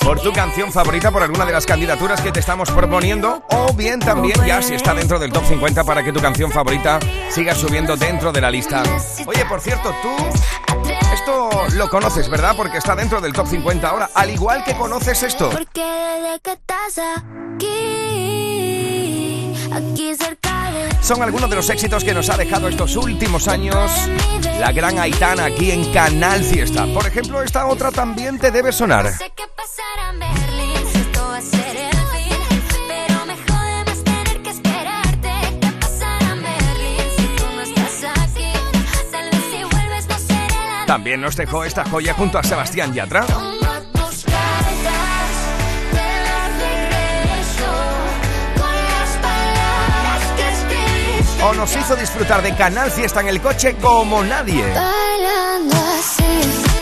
por 0.01 0.19
tu 0.19 0.33
canción 0.33 0.71
favorita, 0.71 1.11
por 1.11 1.21
alguna 1.21 1.45
de 1.45 1.51
las 1.51 1.65
candidaturas 1.65 2.21
que 2.21 2.31
te 2.31 2.39
estamos 2.39 2.71
proponiendo, 2.71 3.43
o 3.49 3.73
bien 3.73 3.99
también 3.99 4.43
ya 4.45 4.61
si 4.61 4.75
está 4.75 4.93
dentro 4.93 5.17
del 5.19 5.31
top 5.31 5.45
50 5.45 5.83
para 5.83 6.03
que 6.03 6.11
tu 6.11 6.19
canción 6.21 6.51
favorita 6.51 6.99
siga 7.29 7.55
subiendo 7.55 7.95
dentro 7.95 8.31
de 8.31 8.41
la 8.41 8.49
lista. 8.51 8.83
Oye, 9.25 9.45
por 9.45 9.61
cierto, 9.61 9.93
tú 10.01 10.15
esto 11.13 11.49
lo 11.75 11.89
conoces, 11.89 12.29
¿verdad? 12.29 12.55
Porque 12.55 12.77
está 12.77 12.95
dentro 12.95 13.21
del 13.21 13.33
top 13.33 13.47
50 13.47 13.87
ahora, 13.87 14.09
al 14.13 14.29
igual 14.31 14.63
que 14.63 14.73
conoces 14.75 15.21
esto. 15.23 15.49
Porque 15.49 15.83
desde 15.83 16.39
que 16.41 16.51
estás 16.53 16.99
aquí, 17.57 17.65
aquí 19.71 20.15
cerca 20.15 20.44
Son 21.01 21.21
algunos 21.21 21.49
de 21.49 21.55
los 21.55 21.69
éxitos 21.69 22.03
que 22.03 22.13
nos 22.13 22.29
ha 22.29 22.37
dejado 22.37 22.67
estos 22.67 22.95
últimos 22.95 23.47
años 23.47 23.91
la 24.59 24.71
gran 24.71 24.97
Aitana 24.97 25.45
aquí 25.45 25.71
en 25.71 25.91
Canal 25.91 26.43
Fiesta. 26.43 26.85
Por 26.87 27.05
ejemplo, 27.05 27.41
esta 27.43 27.67
otra 27.67 27.91
también 27.91 28.39
te 28.39 28.51
debe 28.51 28.71
sonar. 28.71 29.11
También 40.87 41.19
nos 41.19 41.35
dejó 41.35 41.63
esta 41.63 41.83
joya 41.83 42.13
junto 42.13 42.37
a 42.37 42.43
Sebastián 42.43 42.93
Yatra. 42.93 43.25
O 51.43 51.53
nos 51.53 51.75
hizo 51.75 51.95
disfrutar 51.95 52.41
de 52.41 52.55
Canal 52.55 52.91
Fiesta 52.91 53.21
en 53.21 53.27
el 53.27 53.41
coche 53.41 53.75
como 53.75 54.23
nadie. 54.23 54.63
Bailando 54.63 55.75
así. 55.75 56.75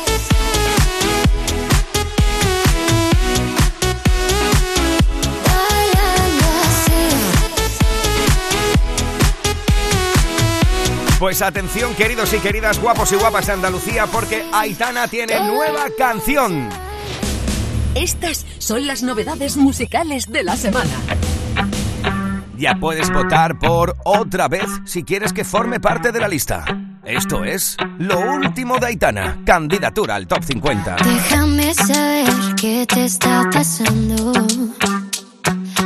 Pues 11.24 11.42
atención, 11.42 11.96
queridos 11.96 12.34
y 12.34 12.39
queridas, 12.39 12.82
guapos 12.82 13.13
y 13.13 13.16
guapas 13.16 13.48
de 13.48 13.54
Andalucía, 13.54 14.08
porque 14.08 14.44
Aitana 14.52 15.08
tiene 15.08 15.39
nueva 15.39 15.86
canción. 15.98 16.68
Estas 17.96 18.46
son 18.58 18.88
las 18.88 19.04
novedades 19.04 19.56
musicales 19.56 20.30
de 20.30 20.44
la 20.44 20.58
semana. 20.58 20.92
Ya 22.58 22.76
puedes 22.80 23.12
votar 23.12 23.58
por 23.58 23.96
otra 24.04 24.48
vez 24.48 24.66
si 24.86 25.04
quieres 25.04 25.34
que 25.34 25.44
forme 25.44 25.80
parte 25.80 26.12
de 26.12 26.20
la 26.20 26.28
lista. 26.28 26.66
Esto 27.04 27.44
es 27.44 27.76
lo 27.98 28.20
último 28.20 28.78
de 28.78 28.88
Aitana, 28.88 29.39
candidatura 29.46 30.16
al 30.16 30.28
top 30.28 30.44
50. 30.44 30.98
Déjame 31.04 31.74
saber 31.74 32.56
qué 32.56 32.86
te 32.88 33.06
está 33.06 33.50
pasando. 33.52 34.32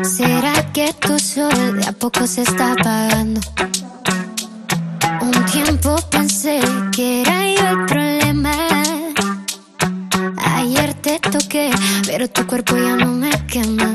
¿Será 0.04 0.72
que 0.74 0.94
tu 0.94 1.18
sol 1.18 1.80
de 1.80 1.88
a 1.88 1.92
poco 1.94 2.28
se 2.28 2.44
está 2.44 2.74
apagando? 2.74 3.42
Un 5.22 5.46
tiempo 5.46 5.96
pensé 6.12 6.60
que 6.92 7.22
era 7.22 7.50
yo 7.50 7.80
el 7.80 7.86
problema. 7.86 8.54
Ayer 10.56 10.94
te 10.96 11.20
toqué, 11.20 11.72
pero 12.06 12.30
tu 12.30 12.46
cuerpo 12.46 12.76
ya 12.76 12.96
no 12.96 13.08
me 13.08 13.32
quema. 13.48 13.92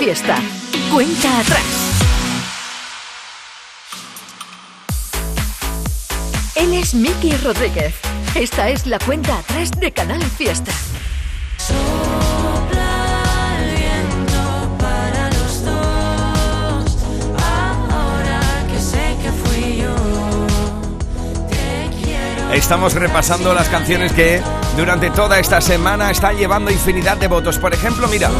Fiesta. 0.00 0.38
Cuenta 0.90 1.40
atrás. 1.40 1.62
Él 6.54 6.72
es 6.72 6.94
Miki 6.94 7.36
Rodríguez. 7.36 7.94
Esta 8.34 8.70
es 8.70 8.86
la 8.86 8.98
cuenta 8.98 9.36
atrás 9.36 9.70
de 9.72 9.92
Canal 9.92 10.22
Fiesta. 10.22 10.72
Estamos 22.54 22.94
repasando 22.94 23.52
las 23.52 23.68
canciones 23.68 24.14
que 24.14 24.40
durante 24.78 25.10
toda 25.10 25.38
esta 25.38 25.60
semana 25.60 26.10
están 26.10 26.38
llevando 26.38 26.70
infinidad 26.70 27.18
de 27.18 27.28
votos. 27.28 27.58
Por 27.58 27.74
ejemplo, 27.74 28.08
mira, 28.08 28.30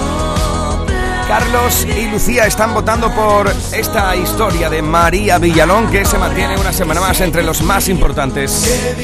Carlos 1.31 1.87
y 1.87 2.09
Lucía 2.09 2.45
están 2.47 2.75
votando 2.75 3.09
por 3.15 3.49
esta 3.73 4.17
historia 4.17 4.69
de 4.69 4.83
María 4.83 5.39
Villalón 5.39 5.89
que 5.89 6.05
se 6.05 6.19
mantiene 6.19 6.59
una 6.59 6.73
semana 6.73 7.01
más 7.01 7.21
entre 7.21 7.45
los 7.45 7.63
más 7.63 7.89
importantes. 7.89 8.97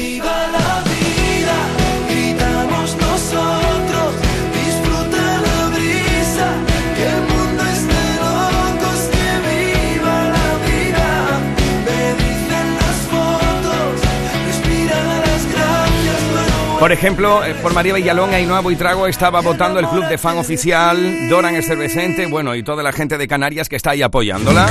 Por 16.79 16.91
ejemplo, 16.91 17.43
eh, 17.43 17.55
por 17.55 17.73
María 17.73 17.93
Villalón, 17.93 18.33
Ainhoa 18.33 18.59
Buitrago 18.59 19.07
estaba 19.07 19.41
votando 19.41 19.79
el 19.79 19.87
club 19.87 20.05
de 20.07 20.17
fan 20.19 20.37
oficial, 20.37 21.27
Doran 21.27 21.55
Estervescente, 21.55 22.27
bueno, 22.27 22.53
y 22.53 22.61
toda 22.61 22.83
la 22.83 22.91
gente 22.91 23.17
de 23.17 23.27
Canarias 23.27 23.67
que 23.67 23.75
está 23.75 23.91
ahí 23.91 24.03
apoyándola. 24.03 24.67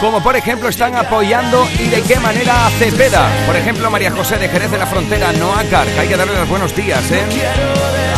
Como 0.00 0.22
por 0.22 0.36
ejemplo 0.36 0.68
están 0.68 0.94
apoyando 0.96 1.66
y 1.78 1.88
de 1.88 2.02
qué 2.02 2.16
manera 2.20 2.66
a 2.66 2.70
Cepeda. 2.70 3.28
Por 3.46 3.56
ejemplo, 3.56 3.90
María 3.90 4.10
José 4.12 4.36
de 4.36 4.48
Jerez 4.48 4.70
de 4.70 4.78
la 4.78 4.86
Frontera, 4.86 5.32
Noacar, 5.32 5.86
que 5.86 6.00
hay 6.00 6.08
que 6.08 6.16
darle 6.16 6.34
los 6.34 6.48
buenos 6.48 6.74
días, 6.74 7.02
¿eh? 7.10 7.22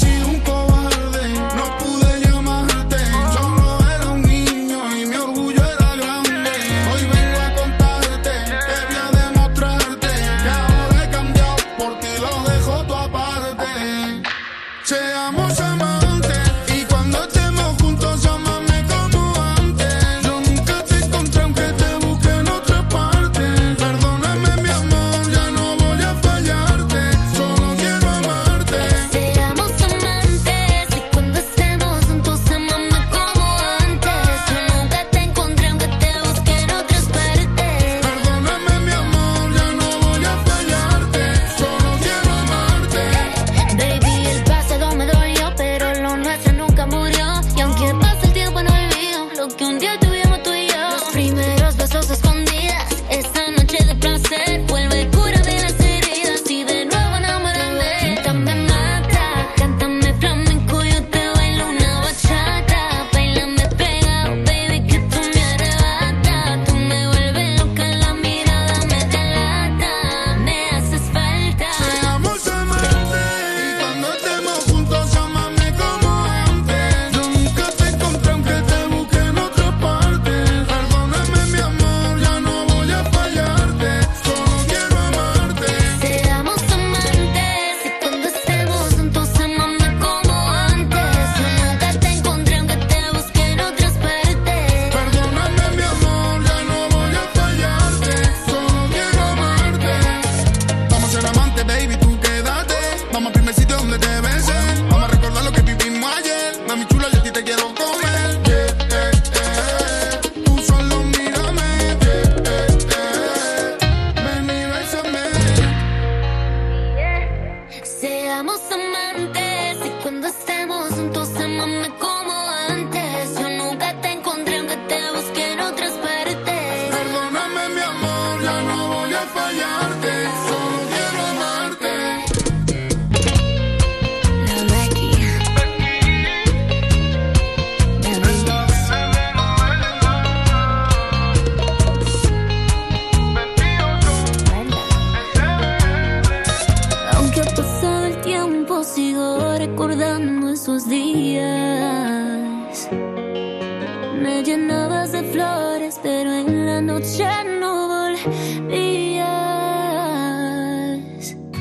Seamos 118.37 118.61
amantes 118.71 119.46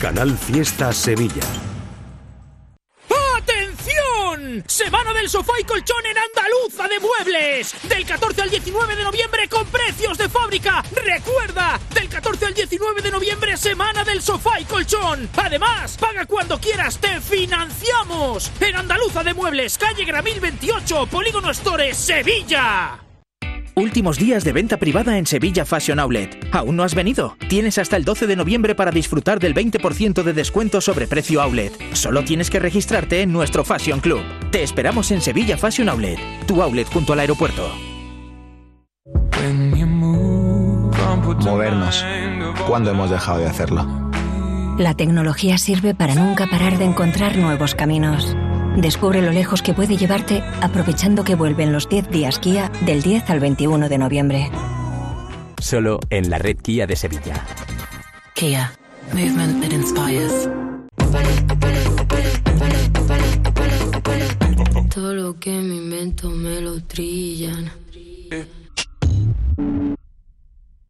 Canal 0.00 0.36
Fiesta 0.36 0.92
Sevilla. 0.92 1.42
Semana 4.66 5.12
del 5.12 5.28
sofá 5.28 5.52
y 5.60 5.64
colchón 5.64 6.04
en 6.06 6.16
Andaluza 6.16 6.88
de 6.88 7.00
Muebles. 7.00 7.74
Del 7.88 8.04
14 8.06 8.42
al 8.42 8.50
19 8.50 8.96
de 8.96 9.02
noviembre 9.02 9.48
con 9.48 9.66
precios 9.66 10.16
de 10.18 10.28
fábrica. 10.28 10.82
Recuerda, 10.92 11.80
del 11.92 12.08
14 12.08 12.46
al 12.46 12.54
19 12.54 13.02
de 13.02 13.10
noviembre, 13.10 13.56
semana 13.56 14.04
del 14.04 14.22
sofá 14.22 14.60
y 14.60 14.64
colchón. 14.64 15.28
Además, 15.36 15.96
paga 15.98 16.26
cuando 16.26 16.58
quieras, 16.60 16.98
te 16.98 17.20
financiamos. 17.20 18.50
En 18.60 18.76
Andaluza 18.76 19.22
de 19.22 19.34
Muebles, 19.34 19.78
calle 19.78 20.04
Gramil 20.04 20.40
28, 20.40 21.06
Polígono 21.06 21.50
Store, 21.50 21.94
Sevilla. 21.94 23.03
Últimos 23.76 24.18
días 24.18 24.44
de 24.44 24.52
venta 24.52 24.76
privada 24.76 25.18
en 25.18 25.26
Sevilla 25.26 25.64
Fashion 25.64 25.98
Outlet. 25.98 26.48
¿Aún 26.52 26.76
no 26.76 26.84
has 26.84 26.94
venido? 26.94 27.36
Tienes 27.48 27.76
hasta 27.78 27.96
el 27.96 28.04
12 28.04 28.28
de 28.28 28.36
noviembre 28.36 28.76
para 28.76 28.92
disfrutar 28.92 29.40
del 29.40 29.52
20% 29.52 30.22
de 30.22 30.32
descuento 30.32 30.80
sobre 30.80 31.08
precio 31.08 31.42
outlet. 31.42 31.72
Solo 31.92 32.22
tienes 32.22 32.50
que 32.50 32.60
registrarte 32.60 33.22
en 33.22 33.32
nuestro 33.32 33.64
Fashion 33.64 33.98
Club. 33.98 34.20
Te 34.52 34.62
esperamos 34.62 35.10
en 35.10 35.20
Sevilla 35.20 35.58
Fashion 35.58 35.88
Outlet, 35.88 36.20
tu 36.46 36.62
outlet 36.62 36.86
junto 36.86 37.14
al 37.14 37.20
aeropuerto. 37.20 37.68
Movernos. 41.44 42.04
¿Cuándo 42.68 42.92
hemos 42.92 43.10
dejado 43.10 43.40
de 43.40 43.46
hacerlo? 43.46 43.86
La 44.78 44.94
tecnología 44.94 45.58
sirve 45.58 45.94
para 45.94 46.14
nunca 46.14 46.46
parar 46.46 46.78
de 46.78 46.84
encontrar 46.84 47.36
nuevos 47.36 47.74
caminos. 47.74 48.36
Descubre 48.76 49.22
lo 49.22 49.30
lejos 49.30 49.62
que 49.62 49.72
puede 49.72 49.96
llevarte 49.96 50.42
aprovechando 50.60 51.22
que 51.22 51.36
vuelven 51.36 51.72
los 51.72 51.88
10 51.88 52.10
días 52.10 52.38
Kia 52.38 52.70
del 52.84 53.02
10 53.02 53.30
al 53.30 53.40
21 53.40 53.88
de 53.88 53.98
noviembre. 53.98 54.50
Solo 55.58 56.00
en 56.10 56.28
la 56.28 56.38
red 56.38 56.56
Kia 56.58 56.86
de 56.86 56.96
Sevilla. 56.96 57.44
Kia. 58.34 58.72
Movement 59.12 59.62
that 59.62 59.72
inspires. 59.72 60.48
Todo 64.92 65.14
lo 65.14 65.38
que 65.38 65.50
me 65.50 65.76
invento 65.76 66.30
me 66.30 66.60
lo 66.60 66.82
trillan. 66.82 67.70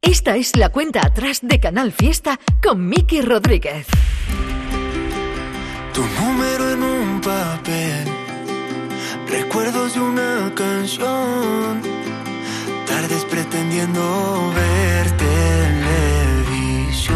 Esta 0.00 0.36
es 0.36 0.56
la 0.56 0.70
cuenta 0.70 1.04
atrás 1.04 1.40
de 1.42 1.60
Canal 1.60 1.92
Fiesta 1.92 2.38
con 2.62 2.88
Miki 2.88 3.20
Rodríguez. 3.20 3.86
Tu 5.94 6.02
número 6.20 6.72
en 6.72 6.83
un 6.83 7.20
papel, 7.20 8.04
recuerdos 9.28 9.94
de 9.94 10.00
una 10.00 10.52
canción, 10.57 11.80
tardes 12.85 13.24
pretendiendo 13.26 14.52
ver 14.57 15.07
televisión. 16.48 17.14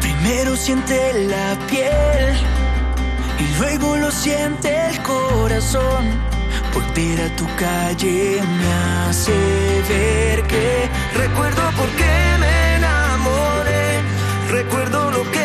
Primero 0.00 0.56
siente 0.56 1.26
la 1.28 1.56
piel 1.70 2.36
y 3.38 3.58
luego 3.58 3.96
lo 3.96 4.10
siente 4.10 4.68
el 4.90 5.00
corazón. 5.04 6.04
Volver 6.74 7.20
a 7.20 7.36
tu 7.36 7.46
calle 7.56 8.42
me 8.58 8.72
hace 9.06 9.32
ver 9.88 10.42
que 10.48 10.88
recuerdo 11.16 11.62
por 11.76 11.88
qué 11.90 12.36
me 12.40 12.74
enamoré, 12.78 14.02
recuerdo 14.50 15.10
lo 15.12 15.22
que 15.30 15.37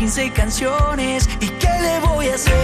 15 0.00 0.30
canciones. 0.30 1.28
¿Y 1.40 1.48
qué 1.48 1.68
le 1.82 2.00
voy 2.00 2.28
a 2.28 2.34
hacer 2.34 2.59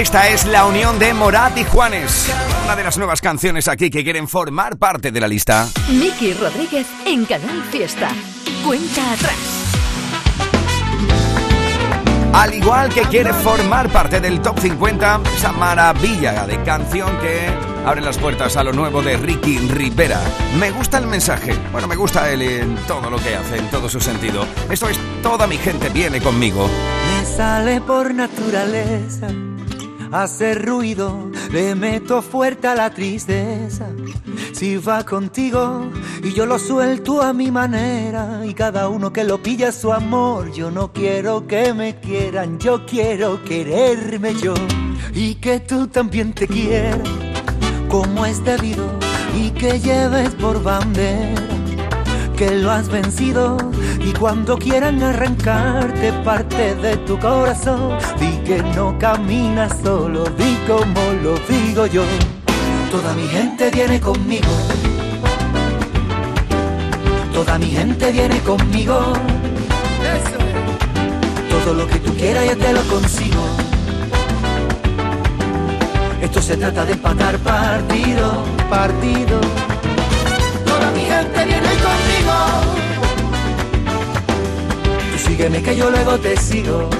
Esta 0.00 0.30
es 0.30 0.46
la 0.46 0.64
unión 0.64 0.98
de 0.98 1.12
Morat 1.12 1.58
y 1.58 1.64
Juanes. 1.64 2.32
Una 2.64 2.74
de 2.74 2.82
las 2.82 2.96
nuevas 2.96 3.20
canciones 3.20 3.68
aquí 3.68 3.90
que 3.90 4.02
quieren 4.02 4.28
formar 4.28 4.78
parte 4.78 5.12
de 5.12 5.20
la 5.20 5.28
lista. 5.28 5.68
Miki 5.90 6.32
Rodríguez 6.32 6.86
en 7.04 7.26
Canal 7.26 7.62
Fiesta. 7.64 8.08
Cuenta 8.66 9.12
atrás. 9.12 9.36
Al 12.32 12.54
igual 12.54 12.88
que 12.88 13.02
quiere 13.02 13.34
formar 13.34 13.90
parte 13.90 14.22
del 14.22 14.40
top 14.40 14.58
50, 14.58 15.20
esa 15.36 15.52
maravilla 15.52 16.46
de 16.46 16.62
canción 16.62 17.18
que 17.18 17.50
abre 17.84 18.00
las 18.00 18.16
puertas 18.16 18.56
a 18.56 18.64
lo 18.64 18.72
nuevo 18.72 19.02
de 19.02 19.18
Ricky 19.18 19.58
Rivera. 19.58 20.22
Me 20.58 20.70
gusta 20.70 20.96
el 20.96 21.08
mensaje, 21.08 21.54
bueno, 21.72 21.86
me 21.86 21.96
gusta 21.96 22.30
él 22.30 22.40
en 22.40 22.74
todo 22.86 23.10
lo 23.10 23.18
que 23.18 23.36
hace, 23.36 23.58
en 23.58 23.68
todo 23.68 23.86
su 23.90 24.00
sentido. 24.00 24.46
Esto 24.70 24.88
es 24.88 24.98
Toda 25.22 25.46
mi 25.46 25.58
gente 25.58 25.90
viene 25.90 26.22
conmigo. 26.22 26.70
Me 27.18 27.26
sale 27.26 27.82
por 27.82 28.14
naturaleza 28.14 29.28
hacer 30.12 30.66
ruido, 30.66 31.30
le 31.52 31.74
meto 31.74 32.22
fuerte 32.22 32.68
a 32.68 32.74
la 32.74 32.90
tristeza. 32.90 33.86
Si 34.52 34.76
va 34.76 35.04
contigo 35.04 35.90
y 36.22 36.32
yo 36.32 36.46
lo 36.46 36.58
suelto 36.58 37.22
a 37.22 37.32
mi 37.32 37.50
manera 37.50 38.42
y 38.44 38.54
cada 38.54 38.88
uno 38.88 39.12
que 39.12 39.24
lo 39.24 39.42
pilla 39.42 39.72
su 39.72 39.92
amor, 39.92 40.52
yo 40.52 40.70
no 40.70 40.92
quiero 40.92 41.46
que 41.46 41.72
me 41.72 41.98
quieran, 42.00 42.58
yo 42.58 42.84
quiero 42.86 43.42
quererme 43.44 44.34
yo. 44.34 44.54
Y 45.14 45.36
que 45.36 45.60
tú 45.60 45.86
también 45.86 46.32
te 46.32 46.46
quieras 46.46 47.00
como 47.88 48.24
es 48.24 48.44
debido 48.44 48.86
y 49.36 49.50
que 49.50 49.80
lleves 49.80 50.30
por 50.36 50.62
bandera 50.62 51.59
que 52.40 52.52
lo 52.52 52.70
has 52.70 52.88
vencido 52.88 53.58
y 54.02 54.14
cuando 54.14 54.56
quieran 54.56 55.02
arrancarte 55.02 56.10
parte 56.24 56.74
de 56.76 56.96
tu 56.96 57.18
corazón, 57.18 57.98
di 58.18 58.30
que 58.46 58.62
no 58.74 58.98
caminas 58.98 59.76
solo, 59.82 60.24
di 60.24 60.56
como 60.66 61.02
lo 61.22 61.34
digo 61.46 61.84
yo. 61.84 62.02
Toda 62.90 63.12
mi 63.12 63.28
gente 63.28 63.70
viene 63.70 64.00
conmigo. 64.00 64.48
Toda 67.34 67.58
mi 67.58 67.66
gente 67.66 68.10
viene 68.10 68.38
conmigo. 68.40 69.12
Todo 71.50 71.74
lo 71.74 71.86
que 71.88 71.98
tú 71.98 72.14
quieras 72.14 72.46
yo 72.46 72.56
te 72.56 72.72
lo 72.72 72.80
consigo. 72.84 73.44
Esto 76.22 76.40
se 76.40 76.56
trata 76.56 76.86
de 76.86 76.92
empatar 76.94 77.36
partido, 77.40 78.44
partido. 78.70 79.38
Toda 80.64 80.90
mi 80.92 81.00
gente 81.00 81.44
viene 81.44 81.59
sígueme 85.40 85.62
que 85.62 85.74
yo 85.74 85.90
luego 85.90 86.18
te 86.18 86.36
sigo. 86.36 86.90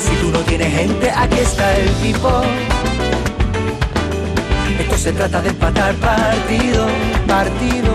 Si 0.00 0.16
tú 0.20 0.32
no 0.32 0.40
tienes 0.40 0.74
gente, 0.74 1.12
aquí 1.12 1.38
está 1.38 1.76
el 1.76 1.88
tipo. 2.02 2.42
Esto 4.80 4.98
se 4.98 5.12
trata 5.12 5.40
de 5.42 5.50
empatar 5.50 5.94
partido, 5.94 6.86
partido. 7.24 7.92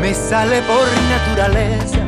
Me 0.00 0.14
sale 0.14 0.62
por 0.62 0.86
naturaleza 1.10 1.98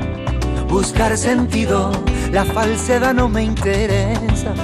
buscar 0.69 1.19
sentido. 1.19 1.91
La 2.31 2.45
falsedad 2.45 3.13
no 3.13 3.29
me 3.29 3.43
interesa, 3.43 4.55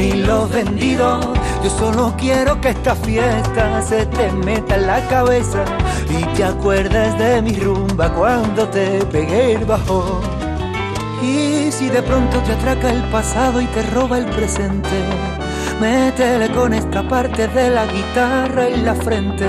ni 0.00 0.12
lo 0.14 0.48
vendido. 0.48 1.20
Yo 1.62 1.70
solo 1.70 2.14
quiero 2.16 2.58
que 2.60 2.70
esta 2.70 2.94
fiesta 2.94 3.82
se 3.82 4.06
te 4.06 4.32
meta 4.32 4.76
en 4.76 4.86
la 4.86 5.06
cabeza 5.08 5.62
y 6.08 6.24
te 6.36 6.44
acuerdes 6.44 7.18
de 7.18 7.42
mi 7.42 7.52
rumba 7.52 8.08
cuando 8.14 8.66
te 8.68 9.04
pegué 9.06 9.52
el 9.56 9.64
bajo. 9.66 10.20
Y 11.22 11.70
si 11.70 11.90
de 11.90 12.02
pronto 12.02 12.38
te 12.40 12.52
atraca 12.52 12.90
el 12.90 13.02
pasado 13.10 13.60
y 13.60 13.66
te 13.66 13.82
roba 13.90 14.16
el 14.16 14.24
presente, 14.26 14.98
métele 15.80 16.50
con 16.50 16.72
esta 16.72 17.06
parte 17.06 17.46
de 17.48 17.68
la 17.68 17.84
guitarra 17.84 18.68
en 18.68 18.86
la 18.86 18.94
frente. 18.94 19.46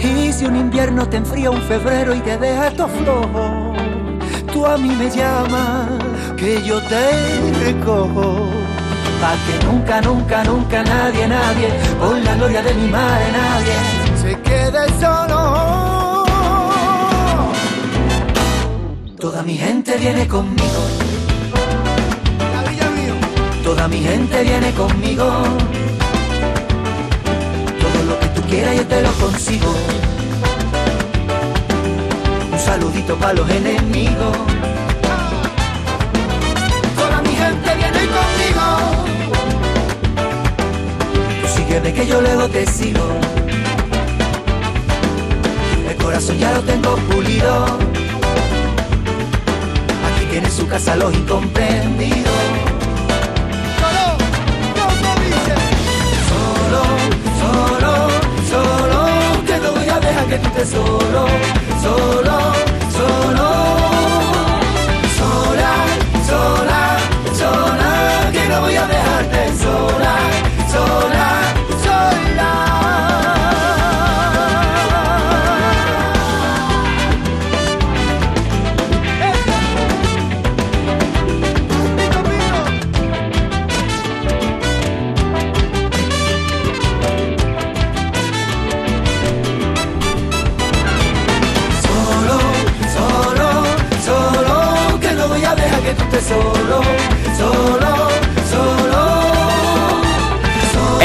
Y 0.00 0.32
si 0.32 0.44
un 0.44 0.56
invierno 0.56 1.08
te 1.08 1.18
enfría 1.18 1.50
un 1.50 1.62
febrero 1.62 2.16
y 2.16 2.20
te 2.20 2.36
deja 2.36 2.70
todo 2.72 2.88
flojo, 2.88 3.72
tú 4.52 4.66
a 4.66 4.76
mí 4.76 4.90
me 4.90 5.08
llamas, 5.08 5.88
que 6.36 6.62
yo 6.64 6.80
te 6.82 7.52
recojo. 7.64 8.48
Pa' 9.20 9.36
que 9.44 9.66
nunca, 9.66 10.00
nunca, 10.00 10.44
nunca 10.44 10.84
nadie, 10.84 11.26
nadie, 11.26 11.68
con 11.98 12.22
la 12.22 12.34
gloria 12.36 12.62
de 12.62 12.72
mi 12.74 12.88
madre, 12.88 13.26
nadie, 13.32 13.74
se 14.22 14.40
quede 14.42 14.88
solo. 15.00 16.24
Toda 19.18 19.42
mi 19.42 19.56
gente 19.56 19.96
viene 19.96 20.28
conmigo. 20.28 20.82
Toda 23.64 23.88
mi 23.88 23.98
gente 23.98 24.42
viene 24.44 24.70
conmigo. 24.72 25.24
Todo 27.82 27.98
lo 28.08 28.20
que 28.20 28.26
tú 28.28 28.42
quieras 28.42 28.76
yo 28.76 28.86
te 28.86 29.02
lo 29.02 29.12
consigo. 29.14 29.74
Un 32.52 32.58
saludito 32.58 33.16
para 33.16 33.32
los 33.32 33.50
enemigos. 33.50 34.36
Sígueme 41.68 41.92
que 41.92 42.06
yo 42.06 42.18
luego 42.22 42.48
te 42.48 42.66
sigo. 42.66 43.04
El 45.86 45.96
corazón 45.96 46.38
ya 46.38 46.50
lo 46.54 46.62
tengo 46.62 46.96
pulido. 47.10 47.66
Aquí 50.08 50.24
tiene 50.30 50.48
su 50.48 50.66
casa 50.66 50.96
los 50.96 51.12
incomprendidos. 51.12 52.32
Solo, 56.30 56.82
solo, 57.42 57.92
solo, 58.50 59.00
que 59.46 59.58
no 59.58 59.72
voy 59.72 59.88
a 59.90 60.00
dejar 60.00 60.26
que 60.26 60.38
tú 60.38 60.48
estés 60.48 60.70
solo, 60.70 61.26
solo, 61.82 62.36
solo, 62.96 63.48
sola, 65.18 65.72
sola, 66.30 66.80
sola, 67.38 68.30
que 68.32 68.48
no 68.48 68.60
voy 68.62 68.74
a 68.74 68.86
dejarte 68.86 69.40
sola, 69.62 70.14
sola, 70.72 71.17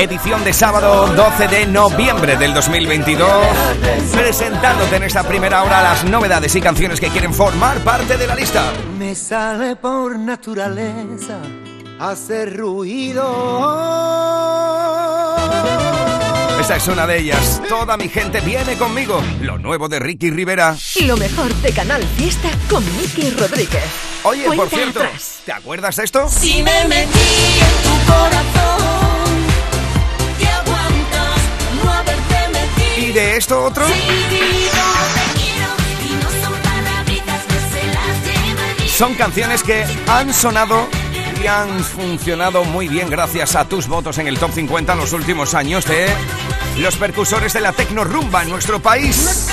Edición 0.03 0.43
de 0.43 0.51
sábado 0.51 1.07
12 1.15 1.47
de 1.47 1.65
noviembre 1.65 2.35
del 2.35 2.53
2022, 2.53 3.25
presentándote 4.11 4.97
en 4.97 5.03
esta 5.03 5.23
primera 5.23 5.63
hora 5.63 5.81
las 5.81 6.03
novedades 6.03 6.53
y 6.57 6.61
canciones 6.61 6.99
que 6.99 7.07
quieren 7.07 7.33
formar 7.33 7.77
parte 7.85 8.17
de 8.17 8.27
la 8.27 8.35
lista. 8.35 8.65
Me 8.99 9.15
sale 9.15 9.77
por 9.77 10.19
naturaleza 10.19 11.39
hacer 12.01 12.57
ruido. 12.57 13.23
Esta 16.59 16.75
es 16.75 16.87
una 16.89 17.07
de 17.07 17.19
ellas. 17.19 17.61
Toda 17.69 17.95
mi 17.95 18.09
gente 18.09 18.41
viene 18.41 18.75
conmigo. 18.75 19.21
Lo 19.41 19.57
nuevo 19.57 19.87
de 19.87 19.99
Ricky 19.99 20.31
Rivera. 20.31 20.75
Lo 21.05 21.15
mejor 21.15 21.53
de 21.55 21.71
Canal 21.71 22.03
Fiesta 22.17 22.49
con 22.69 22.83
Miki 22.97 23.29
Rodríguez. 23.31 23.83
Oye, 24.23 24.51
por 24.53 24.69
cierto, 24.69 24.99
atrás. 25.01 25.41
¿te 25.45 25.51
acuerdas 25.53 25.95
de 25.95 26.03
esto? 26.03 26.27
Si 26.27 26.61
me 26.61 26.87
metí 26.87 27.59
en 27.59 27.83
tu 27.83 28.11
corazón, 28.11 28.72
de 33.13 33.37
esto 33.37 33.63
otro? 33.63 33.85
Son 38.87 39.13
canciones 39.15 39.63
que 39.63 39.85
han 40.07 40.33
sonado 40.33 40.87
y 41.41 41.47
han 41.47 41.83
funcionado 41.83 42.63
muy 42.63 42.87
bien 42.87 43.09
gracias 43.09 43.55
a 43.55 43.65
tus 43.65 43.87
votos 43.87 44.17
en 44.17 44.27
el 44.27 44.39
top 44.39 44.51
50 44.51 44.93
en 44.93 44.99
los 44.99 45.13
últimos 45.13 45.53
años 45.53 45.85
de 45.85 46.07
los 46.77 46.95
percusores 46.95 47.53
de 47.53 47.61
la 47.61 47.71
tecno 47.71 48.03
rumba 48.03 48.43
en 48.43 48.49
nuestro 48.49 48.79
país. 48.81 49.47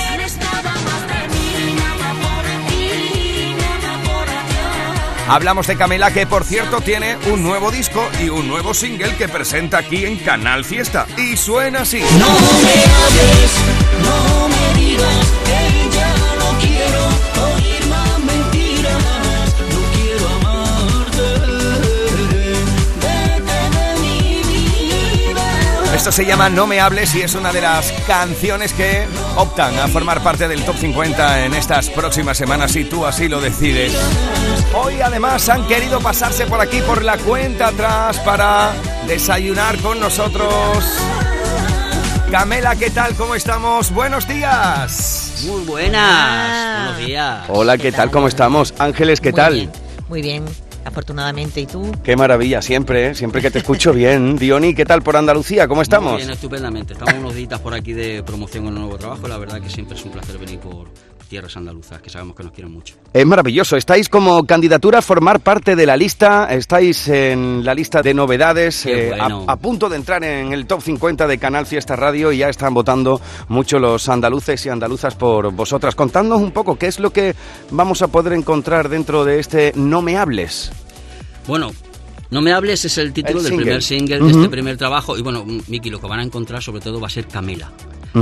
Hablamos 5.31 5.68
de 5.68 5.76
Camela 5.76 6.12
que 6.12 6.26
por 6.26 6.43
cierto 6.43 6.81
tiene 6.81 7.16
un 7.33 7.45
nuevo 7.45 7.70
disco 7.70 8.05
y 8.20 8.28
un 8.31 8.49
nuevo 8.49 8.74
single 8.74 9.14
que 9.14 9.28
presenta 9.28 9.78
aquí 9.78 10.05
en 10.05 10.16
Canal 10.16 10.64
Fiesta 10.64 11.07
y 11.16 11.37
suena 11.37 11.83
así. 11.83 12.01
No 12.01 12.26
me 12.26 12.74
hables, 12.91 13.53
no 14.03 14.49
me 14.49 14.81
digas 14.81 15.33
que 15.45 15.97
ya 15.97 16.39
Esto 26.01 26.12
se 26.12 26.24
llama 26.24 26.48
No 26.48 26.66
me 26.66 26.80
hables 26.80 27.14
y 27.14 27.20
es 27.20 27.34
una 27.34 27.53
de 27.53 27.61
las 27.61 27.92
canciones 28.07 28.72
que 28.72 29.07
optan 29.36 29.78
a 29.78 29.86
formar 29.86 30.22
parte 30.22 30.48
del 30.48 30.64
top 30.64 30.74
50 30.78 31.44
en 31.44 31.53
estas 31.53 31.90
próximas 31.90 32.38
semanas 32.38 32.72
si 32.72 32.86
tú 32.86 33.05
así 33.05 33.28
lo 33.28 33.38
decides. 33.38 33.94
Hoy 34.74 35.03
además 35.03 35.46
han 35.51 35.66
querido 35.66 36.01
pasarse 36.01 36.46
por 36.46 36.59
aquí 36.59 36.80
por 36.80 37.05
la 37.05 37.18
cuenta 37.18 37.68
atrás 37.68 38.18
para 38.20 38.72
desayunar 39.07 39.76
con 39.82 40.01
nosotros. 40.01 40.82
Camela, 42.30 42.76
¿qué 42.76 42.88
tal? 42.88 43.14
¿Cómo 43.14 43.34
estamos? 43.34 43.90
Buenos 43.90 44.26
días. 44.26 45.44
Muy 45.46 45.66
buenas. 45.66 46.76
Buenos 46.86 47.07
días. 47.07 47.44
Hola, 47.48 47.76
¿qué, 47.76 47.92
tal? 47.92 48.11
¿Cómo 48.11 48.26
estamos? 48.26 48.72
Ángeles, 48.78 49.20
¿qué 49.20 49.32
Muy 49.32 49.36
tal? 49.36 49.53
bien, 49.53 49.72
muy 50.09 50.22
bien, 50.22 50.44
afortunadamente. 50.91 51.61
¿Y 51.61 51.66
tú? 51.66 51.91
Qué 52.05 52.16
maravilla, 52.16 52.61
siempre, 52.61 53.09
¿eh? 53.09 53.14
siempre 53.14 53.41
que 53.41 53.51
te 53.51 53.59
escucho 53.59 53.93
bien. 53.93 54.36
Diony, 54.38 54.74
¿qué 54.74 54.84
tal 54.84 55.03
por 55.03 55.16
Andalucía? 55.16 55.66
¿Cómo 55.66 55.78
Muy 55.78 55.84
estamos? 55.84 56.16
bien, 56.16 56.30
estupendamente. 56.30 56.93
Estamos 56.93 57.14
unos 57.14 57.34
días 57.34 57.61
por 57.61 57.74
aquí 57.74 57.93
de 57.93 58.22
promoción 58.22 58.66
en 58.66 58.74
un 58.74 58.80
nuevo 58.80 58.99
trabajo. 58.99 59.26
La 59.28 59.38
verdad 59.38 59.61
que 59.61 59.70
siempre 59.70 59.97
es 59.97 60.05
un 60.05 60.12
placer 60.12 60.38
venir 60.38 60.59
por 60.59 60.88
tierras 61.31 61.57
andaluzas, 61.57 62.03
que 62.03 62.11
sabemos 62.11 62.35
que 62.35 62.43
nos 62.43 62.53
quieren 62.53 62.72
mucho. 62.72 62.97
Es 63.14 63.24
maravilloso. 63.24 63.76
Estáis 63.76 64.09
como 64.09 64.45
candidatura 64.45 64.99
a 64.99 65.03
formar 65.03 65.39
parte 65.39 65.76
de 65.76 65.87
la 65.87 65.97
lista. 65.97 66.53
Estáis 66.53 67.07
en 67.07 67.64
la 67.64 67.72
lista 67.72 68.03
de 68.03 68.12
novedades. 68.12 68.85
Eh, 68.85 69.12
a, 69.16 69.57
punto 69.57 69.89
de 69.89 69.95
entrar 69.95 70.24
en 70.24 70.53
el 70.53 70.66
top 70.66 70.83
50 70.83 71.28
de 71.28 71.39
Canal 71.39 71.66
Fiesta 71.66 71.95
Radio 71.95 72.33
y 72.33 72.39
ya 72.39 72.49
están 72.49 72.74
votando 72.74 73.20
mucho 73.47 73.78
los 73.78 74.09
andaluces 74.09 74.66
y 74.66 74.70
andaluzas 74.70 75.14
por 75.14 75.53
vosotras. 75.53 75.95
Contadnos 75.95 76.41
un 76.43 76.51
poco 76.51 76.76
qué 76.76 76.89
es 76.89 76.99
lo 76.99 77.11
que 77.11 77.37
vamos 77.70 78.03
a 78.03 78.09
poder 78.09 78.33
encontrar 78.33 78.89
dentro 78.89 79.24
de 79.24 79.39
este 79.39 79.72
No 79.76 80.03
me 80.03 80.18
hables. 80.18 80.72
Bueno, 81.47 81.70
No 82.31 82.41
me 82.41 82.53
hables 82.53 82.85
es 82.85 82.97
el 82.99 83.12
título 83.12 83.39
El 83.39 83.45
del 83.45 83.51
single. 83.51 83.64
primer 83.64 83.83
single 83.83 84.20
de 84.20 84.31
este 84.31 84.49
primer 84.49 84.76
trabajo. 84.76 85.18
Y 85.18 85.22
bueno, 85.22 85.45
Miki, 85.66 85.91
lo 85.91 86.01
que 86.01 86.07
van 86.07 86.20
a 86.20 86.22
encontrar 86.22 86.62
sobre 86.62 86.81
todo 86.81 87.01
va 87.01 87.09
a 87.09 87.11
ser 87.11 87.26
Camela. 87.26 87.72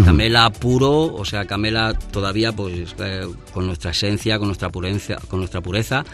Camela 0.04 0.50
puro, 0.50 1.14
o 1.14 1.24
sea, 1.24 1.46
Camela 1.46 1.94
todavía 1.94 2.52
pues 2.52 2.94
eh, 2.98 3.26
con 3.54 3.66
nuestra 3.66 3.92
esencia, 3.92 4.38
con 4.38 4.48
nuestra 4.48 4.68
pureza, 4.70 5.16
con 5.28 5.38
nuestra 5.38 5.62
pureza. 5.62 6.04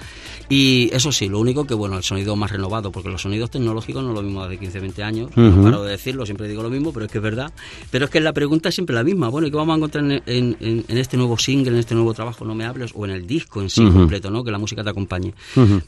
Y 0.55 0.89
eso 0.93 1.11
sí, 1.11 1.29
lo 1.29 1.41
único 1.41 1.67
que 1.67 1.75
bueno, 1.75 1.97
el 1.97 2.05
sonido 2.05 2.37
más 2.37 2.51
renovado, 2.53 2.93
porque 2.93 3.09
los 3.09 3.23
sonidos 3.23 3.51
tecnológicos 3.51 4.03
no 4.05 4.11
es 4.11 4.15
lo 4.15 4.23
mismo 4.23 4.47
de 4.47 4.57
15, 4.59 4.79
20 4.79 5.03
años. 5.03 5.31
Ujú. 5.33 5.41
No 5.41 5.63
paro 5.65 5.83
de 5.83 5.91
decirlo, 5.91 6.25
siempre 6.27 6.47
digo 6.47 6.63
lo 6.63 6.71
mismo, 6.71 6.93
pero 6.93 7.07
es 7.07 7.11
que 7.13 7.19
es 7.19 7.25
verdad. 7.25 7.53
Pero 7.91 8.05
es 8.05 8.11
que 8.11 8.21
la 8.21 8.33
pregunta 8.33 8.69
es 8.69 8.75
siempre 8.77 8.95
la 8.95 9.03
misma. 9.03 9.29
Bueno, 9.31 9.49
¿y 9.49 9.51
qué 9.51 9.57
vamos 9.57 9.75
a 9.75 9.77
encontrar 9.79 10.05
en, 10.05 10.23
en- 10.27 10.57
en- 10.61 10.85
en 10.87 10.99
este 10.99 11.17
nuevo 11.17 11.37
single, 11.39 11.73
en 11.73 11.79
este 11.79 11.95
nuevo 11.95 12.15
trabajo, 12.15 12.45
No 12.45 12.55
me 12.55 12.65
hables, 12.67 12.93
o 12.95 13.05
en 13.05 13.11
el 13.11 13.27
disco 13.27 13.61
en 13.63 13.69
sí 13.71 13.83
completo, 13.91 14.31
¿no? 14.31 14.45
Que 14.45 14.51
la 14.53 14.59
música 14.59 14.85
te 14.85 14.91
acompañe. 14.91 15.35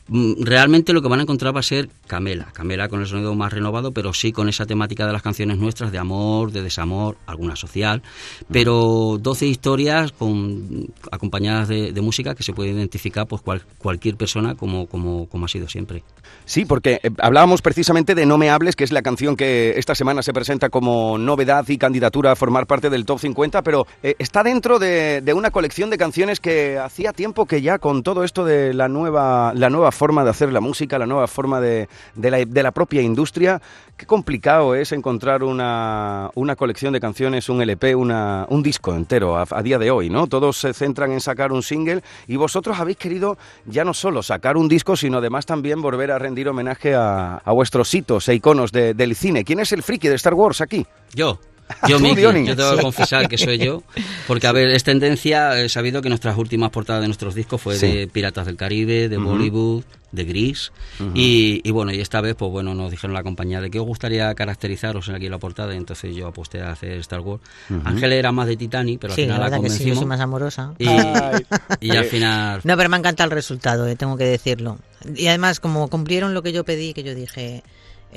Mm, 0.08 0.32
Realmente 0.42 0.92
lo 0.92 1.00
que 1.02 1.08
van 1.08 1.20
a 1.20 1.22
encontrar 1.22 1.54
va 1.54 1.60
a 1.60 1.62
ser 1.62 1.88
Camela, 2.08 2.46
Camela 2.52 2.88
con 2.88 3.00
el 3.00 3.06
sonido 3.06 3.34
más 3.34 3.52
renovado, 3.52 3.92
pero 3.92 4.12
sí 4.14 4.32
con 4.32 4.48
esa 4.48 4.66
temática 4.66 5.06
de 5.06 5.12
las 5.12 5.22
canciones 5.22 5.58
nuestras 5.58 5.92
de 5.92 5.98
amor, 5.98 6.50
de 6.50 6.62
desamor, 6.62 7.16
alguna 7.26 7.54
social, 7.56 8.02
pero 8.50 9.18
12 9.20 9.46
historias 9.46 10.12
con, 10.12 10.88
acompañadas 11.12 11.68
de, 11.68 11.92
de 11.92 12.00
música 12.00 12.34
que 12.34 12.42
se 12.42 12.52
puede 12.52 12.70
identificar 12.70 13.26
pues 13.26 13.42
cual- 13.42 13.62
cualquier 13.78 14.16
persona 14.16 14.54
como, 14.56 14.86
como, 14.86 15.28
como 15.28 15.44
ha 15.44 15.48
sido 15.48 15.68
siempre. 15.68 16.02
Sí, 16.44 16.64
porque 16.64 17.00
eh, 17.02 17.10
hablábamos 17.18 17.62
precisamente 17.62 18.14
de 18.14 18.26
No 18.26 18.38
me 18.38 18.50
hables, 18.50 18.76
que 18.76 18.84
es 18.84 18.92
la 18.92 19.02
canción 19.02 19.36
que 19.36 19.74
esta 19.76 19.94
semana 19.94 20.22
se 20.22 20.32
presenta 20.32 20.68
como 20.68 21.18
novedad 21.18 21.64
y 21.68 21.78
candidatura 21.78 22.32
a 22.32 22.36
formar 22.36 22.66
parte 22.66 22.90
del 22.90 23.04
top 23.04 23.18
50, 23.18 23.62
pero 23.62 23.86
eh, 24.02 24.14
está 24.18 24.42
dentro 24.42 24.78
de, 24.78 25.20
de 25.20 25.34
una 25.34 25.50
colección 25.50 25.90
de 25.90 25.98
canciones 25.98 26.40
que 26.40 26.78
hacía 26.78 27.12
tiempo 27.12 27.46
que 27.46 27.62
ya 27.62 27.78
con 27.78 28.02
todo 28.02 28.24
esto 28.24 28.44
de 28.44 28.74
la 28.74 28.88
nueva, 28.88 29.52
la 29.54 29.70
nueva 29.70 29.92
forma 29.92 30.24
de 30.24 30.30
hacer 30.30 30.52
la 30.52 30.60
música, 30.60 30.98
la 30.98 31.06
nueva 31.06 31.26
forma 31.26 31.60
de, 31.60 31.88
de 32.14 32.30
la, 32.30 32.38
de 32.44 32.62
la 32.62 32.70
propia 32.70 33.02
industria, 33.02 33.60
qué 33.96 34.06
complicado 34.06 34.74
es 34.74 34.92
encontrar 34.92 35.42
una, 35.42 36.30
una 36.34 36.54
colección 36.54 36.92
de 36.92 37.00
canciones, 37.00 37.48
un 37.48 37.60
LP, 37.60 37.94
una, 37.94 38.46
un 38.48 38.62
disco 38.62 38.94
entero 38.94 39.36
a, 39.36 39.46
a 39.50 39.62
día 39.62 39.78
de 39.78 39.90
hoy, 39.90 40.10
¿no? 40.10 40.26
Todos 40.26 40.58
se 40.58 40.72
centran 40.72 41.12
en 41.12 41.20
sacar 41.20 41.52
un 41.52 41.62
single 41.62 42.02
y 42.26 42.36
vosotros 42.36 42.78
habéis 42.78 42.98
querido 42.98 43.36
ya 43.66 43.84
no 43.84 43.94
solo 43.94 44.22
sacar 44.22 44.35
un 44.56 44.68
disco, 44.68 44.96
sino 44.96 45.18
además 45.18 45.46
también 45.46 45.80
volver 45.82 46.10
a 46.10 46.18
rendir 46.18 46.48
homenaje 46.48 46.94
a, 46.94 47.40
vuestros 47.46 47.92
hitos 47.94 48.28
e 48.28 48.34
iconos 48.34 48.72
de- 48.72 48.94
del 48.94 49.14
cine. 49.16 49.44
¿Quién 49.44 49.60
es 49.60 49.72
el 49.72 49.82
friki 49.82 50.08
de 50.08 50.14
Star 50.16 50.34
Wars 50.34 50.60
aquí? 50.60 50.86
Yo. 51.14 51.38
Yo, 51.88 51.98
Miki, 51.98 52.20
yo 52.22 52.32
tengo 52.56 52.76
que 52.76 52.82
confesar 52.82 53.28
que 53.28 53.36
soy 53.38 53.58
yo, 53.58 53.82
porque 54.28 54.46
a 54.46 54.52
ver, 54.52 54.68
es 54.70 54.84
tendencia, 54.84 55.60
he 55.60 55.68
sabido 55.68 56.00
que 56.02 56.08
nuestras 56.08 56.36
últimas 56.38 56.70
portadas 56.70 57.02
de 57.02 57.08
nuestros 57.08 57.34
discos 57.34 57.60
fue 57.60 57.76
Sí. 57.76 57.86
de 57.90 58.06
Piratas 58.06 58.46
del 58.46 58.56
Caribe, 58.56 59.08
de. 59.08 59.16
Bollywood, 59.16 59.82
de 60.12 60.24
Gris, 60.24 60.70
y, 61.14 61.60
y 61.64 61.70
bueno, 61.72 61.92
y 61.92 62.00
esta 62.00 62.20
vez, 62.20 62.36
pues 62.36 62.50
bueno, 62.50 62.74
nos 62.74 62.90
dijeron 62.92 63.12
la 63.12 63.22
compañía 63.24 63.60
de 63.60 63.70
qué 63.70 63.80
os 63.80 63.86
gustaría 63.86 64.32
caracterizaros 64.34 65.08
aquí 65.08 65.26
en 65.26 65.32
la 65.32 65.38
portada, 65.38 65.74
y 65.74 65.76
entonces 65.76 66.14
yo 66.14 66.28
aposté 66.28 66.62
a 66.62 66.70
hacer 66.70 66.92
Star 67.00 67.20
Wars. 67.20 67.42
Ujú. 67.68 67.80
Ángel 67.84 68.12
era 68.12 68.30
más 68.32 68.46
de 68.46 68.56
Titanic, 68.56 69.00
pero 69.00 69.14
Sí, 69.14 69.22
al 69.22 69.26
final 69.26 69.38
la 69.40 69.44
la, 69.44 69.50
verdad 69.50 69.64
que 69.64 69.70
sí, 69.70 69.78
yo 69.84 69.94
convencimos. 69.94 69.98
soy 69.98 70.06
más 70.06 70.20
amorosa. 70.20 70.72
Y, 70.78 71.86
y 71.86 71.90
al 71.96 72.04
final... 72.04 72.60
No, 72.64 72.76
pero 72.76 72.88
me 72.88 72.96
encanta 72.96 73.24
el 73.24 73.30
resultado, 73.32 73.86
eh, 73.88 73.96
tengo 73.96 74.16
que 74.16 74.24
decirlo. 74.24 74.78
Y 75.16 75.26
además, 75.26 75.60
como 75.60 75.88
cumplieron 75.88 76.32
lo 76.32 76.42
que 76.42 76.52
yo 76.52 76.64
pedí, 76.64 76.94
que 76.94 77.02
yo 77.02 77.14
dije, 77.14 77.62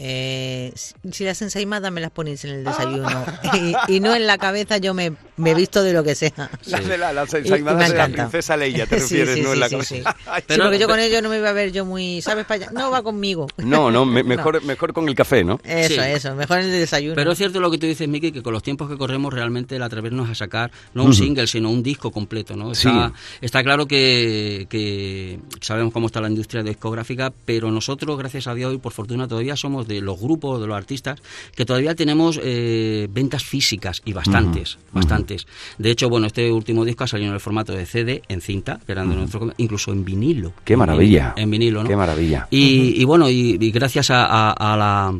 eh, 0.01 0.71
si, 1.11 1.25
las 1.25 1.41
ensaimadas 1.41 1.91
me 1.91 1.99
las 1.99 2.11
ponéis 2.11 2.45
en 2.45 2.51
el 2.51 2.63
desayuno 2.63 3.25
y, 3.87 3.95
y 3.95 3.99
no 3.99 4.15
en 4.15 4.25
la 4.27 4.37
cabeza, 4.37 4.77
yo 4.77 4.93
me, 4.93 5.11
me 5.35 5.53
visto 5.53 5.83
de 5.83 5.91
lo 5.91 6.03
que 6.03 6.15
sea. 6.15 6.49
Las 6.67 6.87
de 6.87 6.97
la- 6.97 7.11
las 7.11 7.33
ensaimadas 7.33 7.89
de 7.91 7.97
la 7.97 8.07
princesa 8.07 8.55
Leia, 8.55 8.85
te 8.85 8.95
refieres, 8.99 9.35
sí, 9.35 9.41
no 9.41 9.51
en 9.53 9.59
la 9.59 9.67
sí, 9.69 9.75
cosa. 9.75 9.95
sí. 9.95 10.01
Ay, 10.27 10.43
Sí, 10.47 10.57
porque 10.57 10.79
yo 10.79 10.87
con 10.87 10.99
ello 10.99 11.21
no 11.21 11.27
me 11.29 11.37
iba 11.37 11.49
a 11.49 11.53
ver 11.53 11.71
yo 11.73 11.83
muy, 11.83 12.21
¿sabes? 12.21 12.45
Para 12.45 12.63
allá? 12.65 12.71
No 12.71 12.89
va 12.91 13.01
conmigo. 13.03 13.47
No, 13.57 13.91
no, 13.91 14.05
me- 14.05 14.23
mejor, 14.23 14.63
mejor 14.63 14.93
con 14.93 15.07
el 15.09 15.15
café, 15.15 15.43
¿no? 15.43 15.59
Eso, 15.65 15.95
Sí. 15.95 15.99
eso, 15.99 16.33
mejor 16.35 16.59
en 16.59 16.65
el 16.65 16.71
desayuno. 16.71 17.15
Pero 17.15 17.33
es 17.33 17.37
cierto 17.37 17.59
lo 17.59 17.69
que 17.69 17.77
tú 17.77 17.85
dices, 17.85 18.07
Miki, 18.07 18.31
que 18.31 18.41
con 18.41 18.53
los 18.53 18.63
tiempos 18.63 18.89
que 18.89 18.97
corremos 18.97 19.33
realmente 19.33 19.75
el 19.75 19.83
atrevernos 19.83 20.29
a 20.29 20.35
sacar 20.35 20.71
no 20.93 21.03
un 21.03 21.13
single, 21.13 21.47
sino 21.47 21.69
un 21.69 21.83
disco 21.83 22.11
completo, 22.11 22.55
¿no? 22.55 22.71
Está, 22.71 23.11
está 23.41 23.63
claro 23.63 23.85
que, 23.85 24.65
que 24.69 25.39
sabemos 25.61 25.91
cómo 25.91 26.07
está 26.07 26.21
la 26.21 26.29
industria 26.29 26.63
discográfica, 26.63 27.33
pero 27.45 27.69
nosotros, 27.71 28.17
gracias 28.17 28.47
a 28.47 28.53
Dios 28.53 28.73
y 28.73 28.77
por 28.77 28.93
fortuna, 28.93 29.27
todavía 29.27 29.55
somos 29.57 29.87
de 29.89 29.99
los 29.99 30.17
grupos, 30.17 30.61
de 30.61 30.67
los 30.67 30.77
artistas, 30.77 31.19
que 31.53 31.65
todavía 31.65 31.95
tenemos 31.95 32.39
eh, 32.41 33.09
ventas 33.11 33.43
físicas 33.43 34.01
y 34.05 34.13
bastantes, 34.13 34.77
bastantes. 34.93 35.45
De 35.77 35.91
hecho, 35.91 36.07
bueno, 36.07 36.27
este 36.27 36.49
último 36.51 36.85
disco 36.85 37.03
ha 37.03 37.07
salido 37.07 37.27
en 37.29 37.33
el 37.33 37.41
formato 37.41 37.73
de 37.73 37.85
CD, 37.85 38.21
en 38.29 38.39
cinta, 38.39 38.79
que 38.85 38.93
eran 38.93 39.09
de 39.09 39.15
nuestro, 39.17 39.51
incluso 39.57 39.91
en 39.91 40.05
vinilo. 40.05 40.53
Qué 40.63 40.77
maravilla. 40.77 41.33
En 41.35 41.51
vinilo, 41.51 41.83
¿no? 41.83 41.89
Qué 41.89 41.97
maravilla. 41.97 42.47
Y, 42.51 43.01
y 43.01 43.03
bueno, 43.03 43.29
y, 43.29 43.57
y 43.59 43.71
gracias 43.71 44.09
a, 44.11 44.25
a- 44.25 44.51
a 44.73 44.77
la 44.77 45.19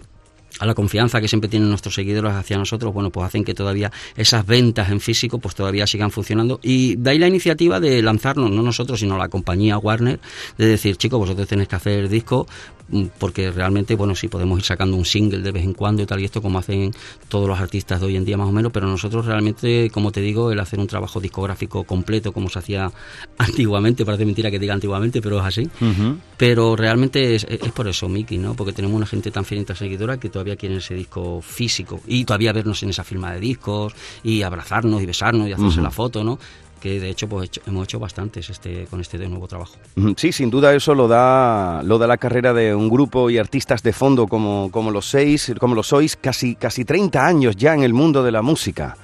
a 0.61 0.65
la 0.65 0.73
confianza 0.73 1.21
que 1.21 1.27
siempre 1.29 1.47
tienen 1.49 1.69
nuestros 1.69 1.93
seguidores 1.95 2.33
hacia 2.33 2.57
nosotros, 2.57 2.91
bueno, 2.93 3.11
pues 3.11 3.25
hacen 3.25 3.45
que 3.45 3.53
todavía 3.53 3.91
esas 4.17 4.45
ventas 4.45 4.89
en 4.89 4.99
físico 4.99 5.37
pues 5.39 5.55
todavía 5.55 5.87
sigan 5.87 6.11
funcionando 6.11 6.59
y 6.61 6.95
de 6.97 7.11
ahí 7.11 7.17
la 7.19 7.27
iniciativa 7.27 7.79
de 7.79 8.01
lanzarnos, 8.01 8.51
no 8.51 8.61
nosotros, 8.61 8.99
sino 8.99 9.17
la 9.17 9.29
compañía 9.29 9.77
Warner, 9.77 10.19
de 10.57 10.65
decir, 10.65 10.97
chicos, 10.97 11.17
vosotros 11.19 11.47
tenéis 11.47 11.69
que 11.69 11.75
hacer 11.77 12.09
disco 12.09 12.45
porque 13.17 13.51
realmente, 13.51 13.95
bueno, 13.95 14.15
sí 14.15 14.27
podemos 14.27 14.59
ir 14.59 14.65
sacando 14.65 14.97
un 14.97 15.05
single 15.05 15.39
de 15.39 15.51
vez 15.51 15.63
en 15.63 15.73
cuando 15.73 16.01
y 16.01 16.05
tal 16.05 16.19
y 16.19 16.25
esto 16.25 16.41
como 16.41 16.59
hacen 16.59 16.91
todos 17.27 17.47
los 17.47 17.59
artistas 17.59 17.99
de 17.99 18.07
hoy 18.07 18.15
en 18.15 18.25
día 18.25 18.37
más 18.37 18.47
o 18.47 18.51
menos, 18.51 18.71
pero 18.71 18.87
nosotros 18.87 19.25
realmente, 19.25 19.89
como 19.91 20.11
te 20.11 20.21
digo, 20.21 20.51
el 20.51 20.59
hacer 20.59 20.79
un 20.79 20.87
trabajo 20.87 21.19
discográfico 21.19 21.83
completo 21.83 22.31
como 22.31 22.49
se 22.49 22.59
hacía 22.59 22.91
antiguamente, 23.37 24.05
parece 24.05 24.25
mentira 24.25 24.51
que 24.51 24.59
diga 24.59 24.73
antiguamente, 24.73 25.21
pero 25.21 25.39
es 25.39 25.45
así, 25.45 25.69
pero 26.37 26.75
realmente 26.75 27.35
es, 27.35 27.45
es 27.49 27.71
por 27.71 27.87
eso, 27.87 28.09
Miki, 28.09 28.37
¿no? 28.37 28.53
Porque 28.55 28.73
tenemos 28.73 28.95
una 28.95 29.05
gente 29.05 29.31
tan 29.31 29.45
fiel 29.45 29.61
y 29.61 29.65
tan 29.65 29.75
seguidora 29.75 30.19
que 30.19 30.29
todavía 30.29 30.55
quieren 30.55 30.79
ese 30.79 30.95
disco 30.95 31.41
físico 31.41 32.01
y 32.07 32.25
todavía 32.25 32.53
vernos 32.53 32.81
en 32.83 32.89
esa 32.89 33.03
firma 33.03 33.33
de 33.33 33.39
discos 33.39 33.93
y 34.23 34.41
abrazarnos 34.41 35.01
y 35.01 35.05
besarnos 35.05 35.47
y 35.47 35.53
hacerse 35.53 35.81
la 35.81 35.91
foto, 35.91 36.23
¿no? 36.23 36.39
Que 36.79 36.99
de 36.99 37.09
hecho 37.09 37.27
pues 37.27 37.49
hemos 37.65 37.83
hecho 37.83 37.99
bastantes 37.99 38.49
este 38.49 38.85
con 38.89 39.01
este 39.01 39.17
nuevo 39.27 39.47
trabajo. 39.47 39.75
Sí, 40.15 40.31
sin 40.31 40.49
duda 40.49 40.73
eso 40.73 40.95
lo 40.95 41.07
da, 41.07 41.83
lo 41.83 41.97
da 41.97 42.07
la 42.07 42.17
carrera 42.17 42.53
de 42.53 42.73
un 42.73 42.89
grupo 42.89 43.29
y 43.29 43.37
artistas 43.37 43.83
de 43.83 43.93
fondo 43.93 44.27
como, 44.27 44.69
como 44.71 44.91
los 44.91 45.09
seis, 45.09 45.51
como 45.59 45.75
lo 45.75 45.83
sois, 45.83 46.15
casi, 46.15 46.55
casi 46.55 46.85
30 46.85 47.25
años 47.25 47.55
ya 47.55 47.73
en 47.73 47.83
el 47.83 47.93
mundo 47.93 48.23
de 48.23 48.31
la 48.31 48.41
música. 48.41 48.95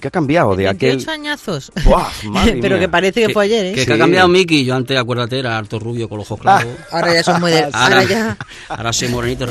¿Qué 0.00 0.08
ha 0.08 0.10
cambiado 0.10 0.56
de 0.56 0.66
aquel? 0.68 0.90
28 0.96 1.10
añazos. 1.10 1.72
Buah, 1.84 2.08
madre 2.24 2.58
Pero 2.62 2.76
mía. 2.76 2.80
que 2.86 2.88
parece 2.88 3.26
que 3.26 3.32
fue 3.32 3.44
ayer, 3.44 3.66
¿eh? 3.66 3.72
Que, 3.74 3.86
que 3.86 3.92
ha 3.92 3.98
cambiado 3.98 4.26
Miki, 4.28 4.64
yo 4.64 4.74
antes, 4.74 4.98
acuérdate, 4.98 5.38
era 5.38 5.56
harto 5.58 5.78
rubio 5.78 6.08
con 6.08 6.18
los 6.18 6.30
ojos 6.30 6.40
claros. 6.42 6.72
Ahora 6.90 7.14
ya 7.14 7.22
son 7.22 7.40
muy 7.40 7.50
de- 7.50 7.68
ahora 7.72 8.04
ya- 8.04 8.36
ahora 8.68 8.92
soy 8.92 9.08
morenito, 9.08 9.46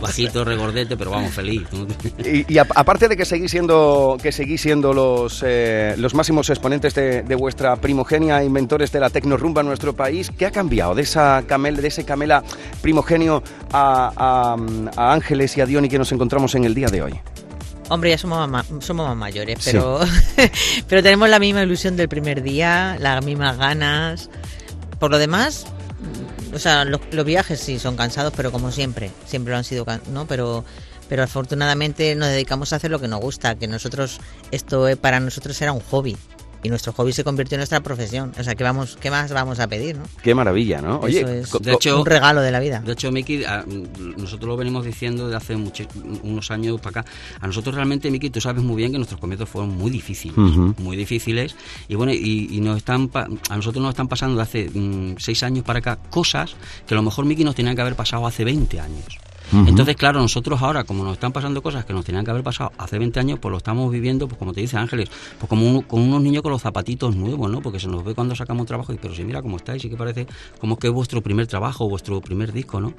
bajito, 0.00 0.44
regordete, 0.44 0.96
pero 0.96 1.10
vamos, 1.10 1.32
feliz. 1.32 1.62
Y, 2.24 2.52
y 2.52 2.58
a- 2.58 2.66
aparte 2.74 3.08
de 3.08 3.16
que 3.16 3.24
seguís 3.24 3.50
siendo, 3.50 4.16
que 4.22 4.32
seguís 4.32 4.60
siendo 4.60 4.92
los, 4.92 5.42
eh, 5.46 5.94
los 5.98 6.14
máximos 6.14 6.48
exponentes 6.50 6.94
de, 6.94 7.22
de 7.22 7.34
vuestra 7.34 7.76
primogenia, 7.76 8.42
inventores 8.42 8.90
de 8.92 9.00
la 9.00 9.10
tecnorumba 9.10 9.60
en 9.60 9.66
nuestro 9.68 9.94
país, 9.94 10.30
¿qué 10.36 10.46
ha 10.46 10.50
cambiado 10.50 10.94
de, 10.94 11.02
esa 11.02 11.44
camel, 11.46 11.76
de 11.76 11.88
ese 11.88 12.04
camela 12.04 12.42
primogenio 12.80 13.42
a, 13.72 14.12
a- 14.16 14.56
a 14.96 15.12
Ángeles 15.12 15.56
y 15.56 15.60
a 15.60 15.66
Diony 15.66 15.88
que 15.88 15.98
nos 15.98 16.10
encontramos 16.12 16.54
en 16.54 16.64
el 16.64 16.74
día 16.74 16.88
de 16.88 17.02
hoy? 17.02 17.14
Hombre, 17.90 18.10
ya 18.10 18.18
somos 18.18 18.48
más, 18.48 18.66
somos 18.80 19.06
más 19.06 19.16
mayores, 19.16 19.58
Sí. 19.62 19.70
pero, 19.72 20.00
pero 20.88 21.02
tenemos 21.02 21.28
la 21.28 21.38
misma 21.38 21.62
ilusión 21.62 21.96
del 21.96 22.08
primer 22.08 22.42
día, 22.42 22.96
las 22.98 23.24
mismas 23.24 23.58
ganas. 23.58 24.30
Por 24.98 25.10
lo 25.10 25.18
demás, 25.18 25.66
o 26.54 26.58
sea, 26.58 26.84
los, 26.84 27.00
los 27.12 27.24
viajes 27.26 27.60
sí 27.60 27.78
son 27.78 27.96
cansados, 27.96 28.32
pero 28.36 28.50
como 28.52 28.70
siempre, 28.72 29.10
siempre 29.26 29.52
lo 29.52 29.58
han 29.58 29.64
sido, 29.64 29.84
¿no? 30.12 30.26
Pero, 30.26 30.64
pero 31.08 31.22
afortunadamente 31.24 32.14
nos 32.14 32.28
dedicamos 32.28 32.72
a 32.72 32.76
hacer 32.76 32.90
lo 32.90 33.00
que 33.00 33.08
nos 33.08 33.20
gusta, 33.20 33.54
que 33.56 33.66
nosotros, 33.68 34.18
esto 34.50 34.86
para 35.00 35.20
nosotros 35.20 35.60
era 35.60 35.72
un 35.72 35.80
hobby. 35.80 36.16
Y 36.64 36.68
nuestro 36.70 36.92
hobby 36.94 37.12
se 37.12 37.22
convirtió 37.22 37.54
en 37.54 37.60
nuestra 37.60 37.78
profesión. 37.80 38.32
O 38.36 38.42
sea, 38.42 38.56
¿qué, 38.56 38.64
vamos, 38.64 38.98
qué 39.00 39.10
más 39.10 39.30
vamos 39.32 39.60
a 39.60 39.68
pedir, 39.68 39.96
no? 39.96 40.02
Qué 40.22 40.34
maravilla, 40.34 40.80
¿no? 40.82 40.98
Oye, 40.98 41.20
Eso 41.20 41.28
es 41.58 41.62
de 41.62 41.72
hecho, 41.74 42.00
un 42.00 42.06
regalo 42.06 42.40
de 42.40 42.50
la 42.50 42.58
vida. 42.58 42.80
De 42.80 42.92
hecho, 42.92 43.12
Miki, 43.12 43.44
a- 43.44 43.64
nosotros 44.16 44.48
lo 44.48 44.56
venimos 44.56 44.84
diciendo 44.84 45.28
de 45.28 45.36
hace 45.36 45.56
muchi- 45.56 45.86
unos 46.24 46.50
años 46.50 46.80
para 46.80 47.02
acá. 47.02 47.10
A 47.40 47.46
nosotros 47.46 47.74
realmente, 47.76 48.10
Miki, 48.10 48.30
tú 48.30 48.40
sabes 48.40 48.64
muy 48.64 48.76
bien 48.76 48.90
que 48.90 48.98
nuestros 48.98 49.20
comienzos 49.20 49.48
fueron 49.48 49.76
muy 49.76 49.90
difíciles, 49.90 50.36
muy 50.36 50.96
difíciles. 50.96 51.54
Y 51.86 51.94
bueno, 51.94 52.12
y, 52.12 52.48
y 52.50 52.60
nos 52.60 52.78
están 52.78 53.08
pa- 53.08 53.28
a 53.50 53.56
nosotros 53.56 53.82
nos 53.82 53.90
están 53.90 54.08
pasando 54.08 54.36
de 54.36 54.42
hace 54.42 54.70
mm, 54.72 55.16
seis 55.18 55.42
años 55.42 55.64
para 55.64 55.78
acá 55.80 55.98
cosas 56.10 56.56
que 56.86 56.94
a 56.94 56.96
lo 56.96 57.02
mejor, 57.02 57.26
Miki, 57.26 57.44
nos 57.44 57.54
tenían 57.54 57.74
que 57.76 57.82
haber 57.82 57.94
pasado 57.94 58.26
hace 58.26 58.42
20 58.44 58.80
años. 58.80 59.04
Ujú. 59.60 59.68
Entonces, 59.68 59.96
claro, 59.96 60.20
nosotros 60.20 60.60
ahora, 60.62 60.84
como 60.84 61.04
nos 61.04 61.14
están 61.14 61.32
pasando 61.32 61.62
cosas 61.62 61.84
que 61.84 61.92
nos 61.92 62.04
tenían 62.04 62.24
que 62.24 62.30
haber 62.30 62.42
pasado 62.42 62.72
hace 62.78 62.98
20 62.98 63.20
años, 63.20 63.38
pues 63.40 63.50
lo 63.50 63.58
estamos 63.58 63.90
viviendo, 63.90 64.26
pues 64.28 64.38
como 64.38 64.52
te 64.52 64.60
dice 64.60 64.76
Ángeles, 64.76 65.08
pues 65.38 65.48
como 65.48 65.68
uno- 65.68 65.82
con 65.86 66.00
unos 66.00 66.20
niños 66.22 66.42
con 66.42 66.52
los 66.52 66.62
zapatitos 66.62 67.14
nuevos, 67.16 67.50
¿no? 67.50 67.60
Porque 67.60 67.78
se 67.80 67.88
nos 67.88 68.04
ve 68.04 68.14
cuando 68.14 68.34
sacamos 68.34 68.66
trabajo 68.66 68.92
y, 68.92 68.96
pero 68.96 69.14
si 69.14 69.24
mira 69.24 69.42
cómo 69.42 69.56
estáis 69.56 69.84
y 69.84 69.90
que 69.90 69.96
parece 69.96 70.26
como 70.60 70.78
que 70.78 70.88
es 70.88 70.92
vuestro 70.92 71.20
primer 71.22 71.46
trabajo, 71.46 71.88
vuestro 71.88 72.20
primer 72.20 72.52
disco, 72.52 72.80
¿no? 72.80 72.94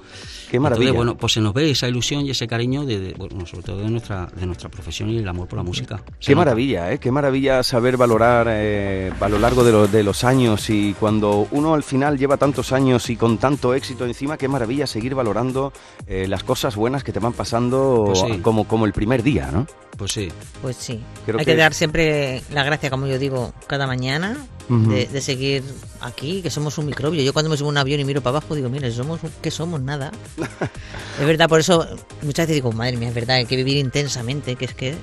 Qué 0.49 0.59
maravilla. 0.59 0.89
Entonces, 0.91 0.95
bueno, 0.97 1.17
pues 1.17 1.33
se 1.33 1.41
nos 1.41 1.53
ve 1.53 1.69
esa 1.71 1.87
ilusión 1.87 2.25
y 2.25 2.29
ese 2.31 2.47
cariño 2.47 2.85
de, 2.85 2.99
de- 2.99 3.13
bueno, 3.13 3.45
sobre 3.45 3.63
todo 3.63 3.77
de 3.79 3.89
nuestra, 3.89 4.27
de 4.27 4.45
nuestra 4.45 4.69
profesión 4.69 5.09
y 5.09 5.17
el 5.17 5.27
amor 5.27 5.47
por 5.47 5.57
la 5.57 5.63
música. 5.63 6.01
Qué 6.19 6.35
maravilla, 6.35 6.91
¿eh? 6.91 6.99
Qué 6.99 7.11
maravilla 7.11 7.63
saber 7.63 7.97
valorar 7.97 8.47
eh, 8.49 9.11
a 9.19 9.29
lo 9.29 9.39
largo 9.39 9.63
de, 9.63 9.71
lo- 9.71 9.87
de 9.87 10.03
los 10.03 10.23
años 10.23 10.69
y 10.69 10.93
cuando 10.99 11.47
uno 11.51 11.73
al 11.73 11.83
final 11.83 12.17
lleva 12.17 12.37
tantos 12.37 12.71
años 12.71 13.09
y 13.09 13.15
con 13.15 13.37
tanto 13.37 13.73
éxito 13.73 14.05
encima, 14.05 14.37
qué 14.37 14.47
maravilla 14.47 14.87
seguir 14.87 15.15
valorando 15.15 15.73
eh, 16.07 16.27
las 16.27 16.43
cosas 16.45 16.75
buenas 16.75 17.03
que 17.03 17.11
te 17.11 17.19
van 17.19 17.33
pasando 17.33 18.03
Pues 18.07 18.19
sí. 18.19 18.39
como, 18.39 18.67
como 18.67 18.85
el 18.85 18.93
primer 18.93 19.23
día, 19.23 19.49
¿no? 19.51 19.67
Pues 19.97 20.11
sí. 20.11 20.29
Pues 20.61 20.75
sí. 20.77 21.01
Creo 21.25 21.39
Hay 21.39 21.45
que- 21.45 21.51
que... 21.51 21.57
dar 21.57 21.73
siempre 21.73 22.41
la 22.51 22.63
gracia, 22.63 22.89
como 22.89 23.07
yo 23.07 23.17
digo, 23.19 23.53
cada 23.67 23.87
mañana 23.87 24.37
de, 24.67 25.05
de 25.05 25.21
seguir 25.21 25.63
aquí, 26.01 26.41
que 26.41 26.49
somos 26.49 26.77
un 26.77 26.87
microbio. 26.87 27.21
Yo 27.21 27.33
cuando 27.33 27.49
me 27.51 27.57
subo 27.57 27.67
a 27.69 27.71
un 27.71 27.77
avión 27.77 27.99
y 27.99 28.05
miro 28.05 28.21
para 28.21 28.37
abajo 28.37 28.55
digo, 28.55 28.67
mira, 28.69 28.89
somos 28.91 29.19
que 29.41 29.51
somos 29.51 29.81
nada. 29.81 30.11
es 31.19 31.25
verdad, 31.25 31.47
por 31.47 31.59
eso 31.59 31.85
muchas 32.23 32.47
veces 32.47 32.55
digo, 32.55 32.71
madre 32.71 32.97
mía, 32.97 33.09
es 33.09 33.15
verdad, 33.15 33.37
hay 33.37 33.45
que 33.45 33.55
vivir 33.55 33.77
intensamente, 33.77 34.55
que 34.55 34.65
es 34.65 34.73
que 34.73 34.95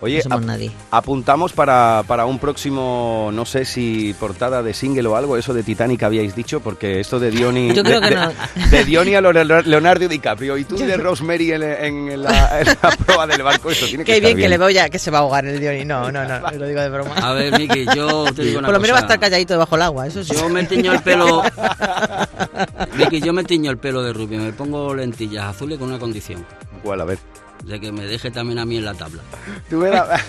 Oye, 0.00 0.16
no 0.18 0.22
somos 0.24 0.38
ap- 0.40 0.44
nadie. 0.44 0.70
apuntamos 0.90 1.52
para, 1.52 2.02
para 2.06 2.26
un 2.26 2.38
próximo, 2.38 3.30
no 3.32 3.44
sé 3.46 3.64
si 3.64 4.14
portada 4.20 4.62
de 4.62 4.74
single 4.74 5.06
o 5.08 5.16
algo, 5.16 5.36
eso 5.38 5.54
de 5.54 5.62
Titanic 5.62 6.02
habíais 6.02 6.34
dicho, 6.36 6.60
porque 6.60 7.00
esto 7.00 7.18
de 7.18 7.30
Diony... 7.30 7.72
Yo 7.74 7.82
creo 7.82 8.00
de, 8.00 8.08
que 8.10 8.14
de- 8.14 8.20
no. 8.20 8.32
de 8.70 8.84
Diony 8.84 9.14
a 9.14 9.20
Leonardo 9.22 10.06
DiCaprio 10.08 10.58
y 10.58 10.64
tú 10.64 10.76
de 10.78 10.96
Rosemary 10.98 11.52
en, 11.52 11.62
en 11.62 12.22
la, 12.22 12.60
en 12.60 12.66
la 12.66 12.90
proa 13.06 13.26
del 13.26 13.42
barco, 13.42 13.70
esto 13.70 13.86
tiene 13.86 14.04
que 14.04 14.12
Qué 14.12 14.18
estar 14.18 14.34
bien, 14.34 14.44
que 14.44 14.48
le 14.50 14.58
veo 14.58 14.68
ya 14.70 14.90
que 14.90 14.98
se 14.98 15.10
va 15.10 15.18
a 15.18 15.20
ahogar 15.22 15.46
el 15.46 15.58
Diony. 15.58 15.84
No, 15.86 16.12
no, 16.12 16.24
no, 16.26 16.50
lo 16.58 16.66
digo 16.66 16.80
de 16.80 16.88
broma. 16.90 17.14
A 17.14 17.32
ver, 17.32 17.58
Miki, 17.58 17.86
yo 17.96 18.24
te 18.34 18.42
digo 18.42 18.58
una 18.58 18.68
Por 18.68 18.74
lo 18.74 18.80
menos 18.80 18.94
va 18.96 18.98
a 18.98 19.02
estar 19.02 19.18
calladito 19.20 19.54
debajo 19.54 19.76
del 19.76 19.82
agua, 19.82 20.06
eso 20.06 20.22
sí. 20.22 20.34
Yo 20.34 20.48
me 20.50 20.64
tiño 20.64 20.92
el 20.92 21.00
pelo. 21.02 21.42
Vicky, 22.96 23.20
yo 23.20 23.32
me 23.32 23.44
tiño 23.44 23.70
el 23.70 23.78
pelo 23.78 24.02
de 24.02 24.12
rubio, 24.12 24.38
me 24.40 24.52
pongo 24.52 24.94
lentillas 24.94 25.46
azules 25.46 25.78
con 25.78 25.88
una 25.88 25.98
condición. 25.98 26.44
¿Cuál? 26.82 27.00
A 27.00 27.04
ver. 27.04 27.18
De 27.66 27.80
que 27.80 27.92
me 27.92 28.04
deje 28.04 28.30
también 28.30 28.58
a 28.58 28.64
mí 28.64 28.76
en 28.76 28.84
la 28.84 28.94
tabla. 28.94 29.22
Tú 29.70 29.80
verás- 29.80 30.08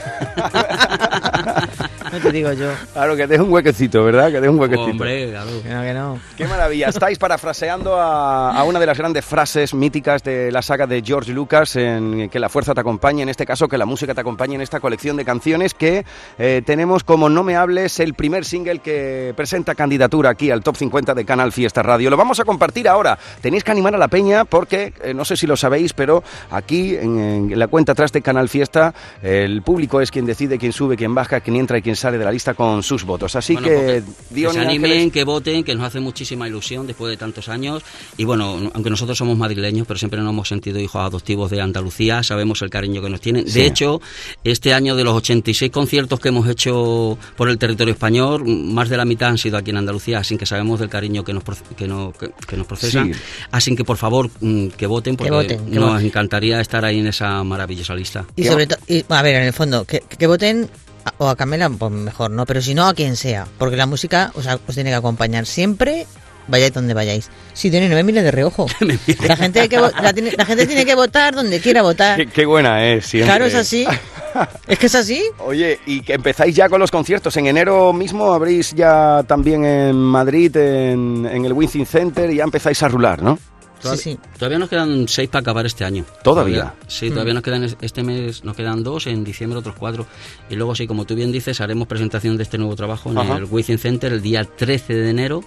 No 2.16 2.22
te 2.22 2.32
digo 2.32 2.52
yo. 2.54 2.72
Claro, 2.94 3.16
que 3.16 3.28
deje 3.28 3.42
un 3.42 3.52
huequecito, 3.52 4.04
¿verdad? 4.04 4.28
Que 4.28 4.40
deje 4.40 4.50
un 4.50 4.60
huequecito. 4.60 4.92
Hombre, 4.92 5.30
claro. 5.30 5.52
No, 5.52 5.82
que 5.82 5.94
no. 5.94 6.20
Qué 6.38 6.48
maravilla. 6.48 6.88
Estáis 6.88 7.18
parafraseando 7.18 7.96
a, 7.96 8.52
a 8.52 8.64
una 8.64 8.80
de 8.80 8.86
las 8.86 8.98
grandes 8.98 9.26
frases 9.26 9.74
míticas 9.74 10.24
de 10.24 10.52
la 10.52 10.62
saga 10.62 10.88
de 10.88 11.02
George 11.06 11.34
Lucas, 11.34 11.76
en 11.76 12.30
que 12.30 12.40
la 12.40 12.48
fuerza 12.50 12.74
te 12.74 12.80
acompañe, 12.80 13.24
en 13.24 13.30
este 13.30 13.46
caso 13.46 13.68
que 13.68 13.78
la 13.78 13.86
música 13.86 14.14
te 14.14 14.22
acompañe 14.22 14.56
en 14.56 14.62
esta 14.62 14.80
colección 14.80 15.18
de 15.18 15.26
canciones 15.26 15.74
que 15.74 16.06
eh, 16.38 16.62
tenemos 16.66 17.04
como 17.04 17.30
No 17.30 17.44
me 17.44 17.56
hables, 17.58 18.00
el 18.00 18.14
primer 18.14 18.46
single 18.46 18.80
que 18.80 19.34
presenta 19.36 19.76
candidatura 19.76 20.30
aquí 20.30 20.52
al 20.52 20.64
Top 20.64 20.78
50 20.78 21.14
de 21.14 21.26
Canal 21.26 21.52
Fiesta 21.52 21.84
Radio. 21.84 22.10
Lo 22.10 22.18
vamos 22.18 22.40
a 22.40 22.46
compartir 22.46 22.88
ahora. 22.88 23.18
Tenéis 23.42 23.64
que 23.64 23.72
animar 23.72 23.94
a 23.94 23.98
la 23.98 24.08
peña 24.08 24.46
porque, 24.46 24.94
eh, 25.04 25.14
no 25.14 25.26
sé 25.26 25.36
si 25.36 25.48
lo 25.48 25.58
sabéis, 25.58 25.94
pero 25.94 26.24
aquí 26.52 26.96
en, 26.96 27.20
en 27.52 27.60
la 27.60 27.68
cuenta 27.68 27.92
atrás 27.92 28.12
de 28.14 28.22
Canal 28.22 28.48
Fiesta, 28.48 28.94
el 29.22 29.62
público 29.64 30.00
es 30.00 30.12
quien 30.12 30.26
decide 30.26 30.58
quién 30.58 30.72
sube, 30.72 30.96
quién 30.96 31.14
baja, 31.14 31.42
quién 31.42 31.58
entra 31.58 31.78
y 31.78 31.82
quién 31.82 31.96
sale 31.96 32.05
de 32.12 32.26
la 32.26 32.32
lista 32.32 32.54
con 32.54 32.84
sus 32.84 33.04
votos. 33.04 33.36
Así 33.36 33.54
Bueno, 33.54 33.68
que, 33.68 33.74
porque 33.76 34.04
que 34.44 34.50
se 34.52 34.60
animen, 34.60 34.92
Ángeles- 34.92 35.12
que 35.14 35.24
voten, 35.24 35.64
que 35.64 35.76
nos 35.76 35.84
hace 35.86 36.00
muchísima 36.00 36.48
ilusión 36.48 36.88
después 36.88 37.10
de 37.12 37.18
tantos 37.18 37.50
años. 37.50 37.84
Y 38.18 38.24
bueno, 38.26 38.72
aunque 38.74 38.90
nosotros 38.90 39.18
somos 39.18 39.38
madrileños, 39.38 39.88
pero 39.88 39.98
siempre 39.98 40.20
nos 40.22 40.30
hemos 40.32 40.48
sentido 40.48 40.80
hijos 40.80 41.02
adoptivos 41.02 41.50
de 41.52 41.62
Andalucía, 41.62 42.24
sabemos 42.24 42.62
el 42.62 42.70
cariño 42.70 43.02
que 43.02 43.10
nos 43.10 43.22
tienen. 43.22 43.48
Sí. 43.48 43.60
De 43.60 43.66
hecho, 43.68 44.02
este 44.44 44.74
año 44.74 44.96
de 44.96 45.04
los 45.04 45.14
86 45.16 45.72
conciertos 45.72 46.20
que 46.20 46.30
hemos 46.30 46.48
hecho 46.48 47.18
por 47.36 47.50
el 47.50 47.58
territorio 47.58 47.94
español, 47.94 48.44
más 48.46 48.90
de 48.90 48.98
la 48.98 49.06
mitad 49.06 49.30
han 49.30 49.38
sido 49.38 49.58
aquí 49.58 49.72
en 49.72 49.78
Andalucía, 49.78 50.20
así 50.20 50.38
que 50.38 50.46
sabemos 50.46 50.80
del 50.80 50.90
cariño 50.90 51.24
que 51.24 51.34
nos, 51.34 51.44
que 51.78 51.88
no- 51.88 52.12
que- 52.14 52.32
que 52.48 52.58
nos 52.58 52.68
procesan. 52.68 53.14
Sí. 53.14 53.20
Así 53.52 53.76
que 53.76 53.84
por 53.84 53.98
favor, 53.98 54.30
mm, 54.42 54.68
que 54.70 54.88
voten, 54.88 55.16
porque 55.16 55.32
voten, 55.32 55.66
que 55.72 55.80
nos 55.80 55.92
voten. 55.94 56.06
encantaría 56.06 56.60
estar 56.62 56.84
ahí 56.86 57.00
en 57.00 57.08
esa 57.08 57.44
maravillosa 57.44 57.96
lista. 57.96 58.26
Y 58.36 58.44
sobre 58.46 58.68
todo, 58.68 58.80
a 59.10 59.22
ver, 59.22 59.36
en 59.36 59.44
el 59.44 59.54
fondo, 59.54 59.86
que, 59.86 60.02
que 60.02 60.28
voten 60.28 60.70
o 61.18 61.28
a 61.30 61.36
Camela, 61.36 61.70
pues 61.70 61.92
mejor, 61.92 62.32
¿no? 62.32 62.46
Pero 62.46 62.62
si 62.62 62.74
no, 62.74 62.88
a 62.88 62.94
quien 62.94 63.16
sea. 63.16 63.48
Porque 63.58 63.76
la 63.76 63.86
música 63.86 64.32
o 64.36 64.42
sea, 64.42 64.60
os 64.68 64.76
tiene 64.76 64.90
que 64.90 64.96
acompañar 64.96 65.46
siempre, 65.46 66.06
vayáis 66.48 66.74
donde 66.74 66.94
vayáis. 66.94 67.30
Sí, 67.54 67.72
Tony, 67.72 67.88
no 67.88 67.96
me 67.96 68.04
mires 68.04 68.24
de 68.24 68.32
reojo. 68.32 68.66
La 69.28 69.36
gente, 69.38 69.68
que 69.70 69.78
la, 69.80 70.14
tiene- 70.14 70.34
la 70.38 70.46
gente 70.46 70.66
tiene 70.68 70.86
que 70.86 70.96
votar 70.96 71.34
donde 71.36 71.60
quiera 71.60 71.82
votar. 71.82 72.18
Qué, 72.18 72.28
qué 72.28 72.46
buena 72.46 72.86
es, 72.86 73.06
siempre. 73.06 73.30
Claro, 73.30 73.46
es 73.46 73.56
así. 73.56 73.86
Es 74.68 74.78
que 74.78 74.88
es 74.88 74.96
así. 74.96 75.24
Oye, 75.40 75.80
y 75.86 76.02
que 76.02 76.12
empezáis 76.16 76.54
ya 76.54 76.68
con 76.68 76.82
los 76.82 76.92
conciertos. 76.92 77.38
En 77.38 77.48
enero 77.48 77.94
mismo 77.94 78.34
habréis 78.34 78.74
ya 78.74 79.24
también 79.26 79.64
en 79.64 79.96
Madrid, 79.96 80.54
en, 80.58 81.26
en 81.26 81.46
el 81.46 81.54
Wincing 81.54 81.86
Center, 81.86 82.30
y 82.30 82.36
ya 82.36 82.44
empezáis 82.44 82.84
a 82.84 82.90
rular, 82.90 83.24
¿no? 83.24 83.40
Todavía, 83.92 84.18
todavía 84.38 84.60
nos 84.60 84.70
quedan 84.70 85.08
seis 85.08 85.30
para 85.30 85.42
acabar 85.42 85.66
este 85.66 85.86
año. 85.86 86.06
¿Todavía? 86.24 86.74
sí, 86.88 87.10
todavía 87.10 87.34
Mm. 87.34 87.36
nos 87.36 87.44
quedan 87.44 87.64
es- 87.64 87.78
este 87.82 88.04
mes 88.04 88.44
nos 88.44 88.56
quedan 88.56 88.84
dos, 88.84 89.08
en 89.08 89.24
diciembre 89.24 89.60
otros 89.60 89.76
cuatro. 89.78 90.06
Y 90.50 90.56
luego 90.56 90.76
sí, 90.76 90.88
como 90.88 91.06
tú 91.06 91.16
bien 91.16 91.32
dices, 91.32 91.62
haremos 91.62 91.88
presentación 91.88 92.38
de 92.38 92.44
este 92.44 92.58
nuevo 92.58 92.76
trabajo 92.76 93.12
en 93.12 93.18
Ajá. 93.18 93.38
el 93.38 93.46
Wizzing 93.46 93.78
Center 93.78 94.12
el 94.14 94.22
día 94.22 94.44
13 94.44 94.94
de 94.94 95.10
enero. 95.10 95.44